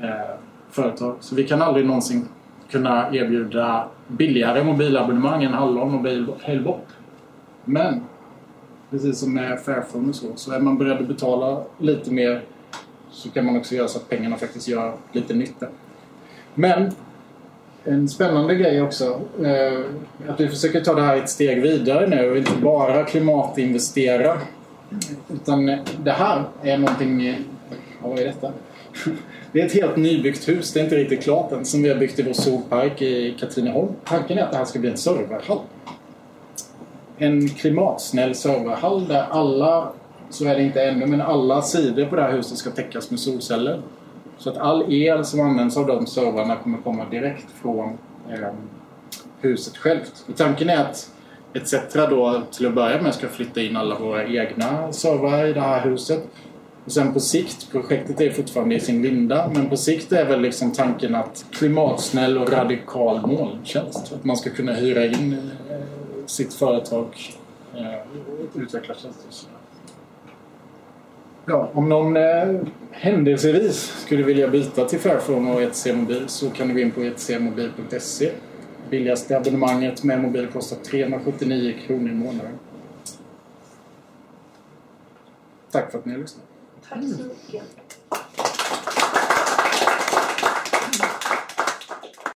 [0.01, 0.35] eh,
[0.75, 1.15] företag.
[1.19, 2.27] Så vi kan aldrig någonsin
[2.69, 6.87] kunna erbjuda billigare mobilabonnemang än Hallon och Halebop.
[7.65, 8.03] Men
[8.89, 10.27] precis som med Fairphone och så.
[10.35, 12.41] Så är man beredd att betala lite mer
[13.11, 15.67] så kan man också göra så att pengarna faktiskt gör lite nytta.
[16.53, 16.91] Men
[17.83, 19.21] en spännande grej också.
[19.43, 19.79] Eh,
[20.29, 24.37] att vi försöker ta det här ett steg vidare nu och inte bara klimatinvestera.
[25.33, 25.65] Utan
[26.03, 27.27] det här är någonting...
[28.01, 28.51] Ja, vad är detta?
[29.55, 31.95] Det är ett helt nybyggt hus, det är inte riktigt klart än, som vi har
[31.95, 33.91] byggt i vår solpark i Katrineholm.
[34.05, 35.59] Tanken är att det här ska bli en serverhall
[37.17, 39.91] en klimatsnäll serverhall där alla,
[40.29, 43.19] så är det inte ännu, men alla sidor på det här huset ska täckas med
[43.19, 43.81] solceller.
[44.37, 47.97] Så att all el som används av de servrarna kommer komma direkt från
[48.29, 48.53] eh,
[49.41, 50.25] huset självt.
[50.27, 51.11] Och tanken är att
[51.53, 55.61] ETC då till att börja med ska flytta in alla våra egna servrar i det
[55.61, 56.27] här huset.
[56.85, 60.41] Och sen på sikt, projektet är fortfarande i sin linda, men på sikt är väl
[60.41, 64.13] liksom tanken att klimatsnäll och radikal molntjänst.
[64.13, 65.33] Att man ska kunna hyra in
[65.69, 65.77] eh,
[66.25, 67.07] sitt företag
[67.75, 69.49] eh, och utveckla tjänster.
[71.45, 72.61] Ja, om någon eh,
[72.91, 77.01] händelsevis skulle vilja byta till Fairphone och ETC Mobil så kan du gå in på
[77.01, 78.31] etcmobil.se.
[78.89, 82.59] Billigaste abonnemanget med mobil kostar 379 kronor i månaden.
[85.71, 86.44] Tack för att ni har lyssnat.
[86.89, 88.84] Hum.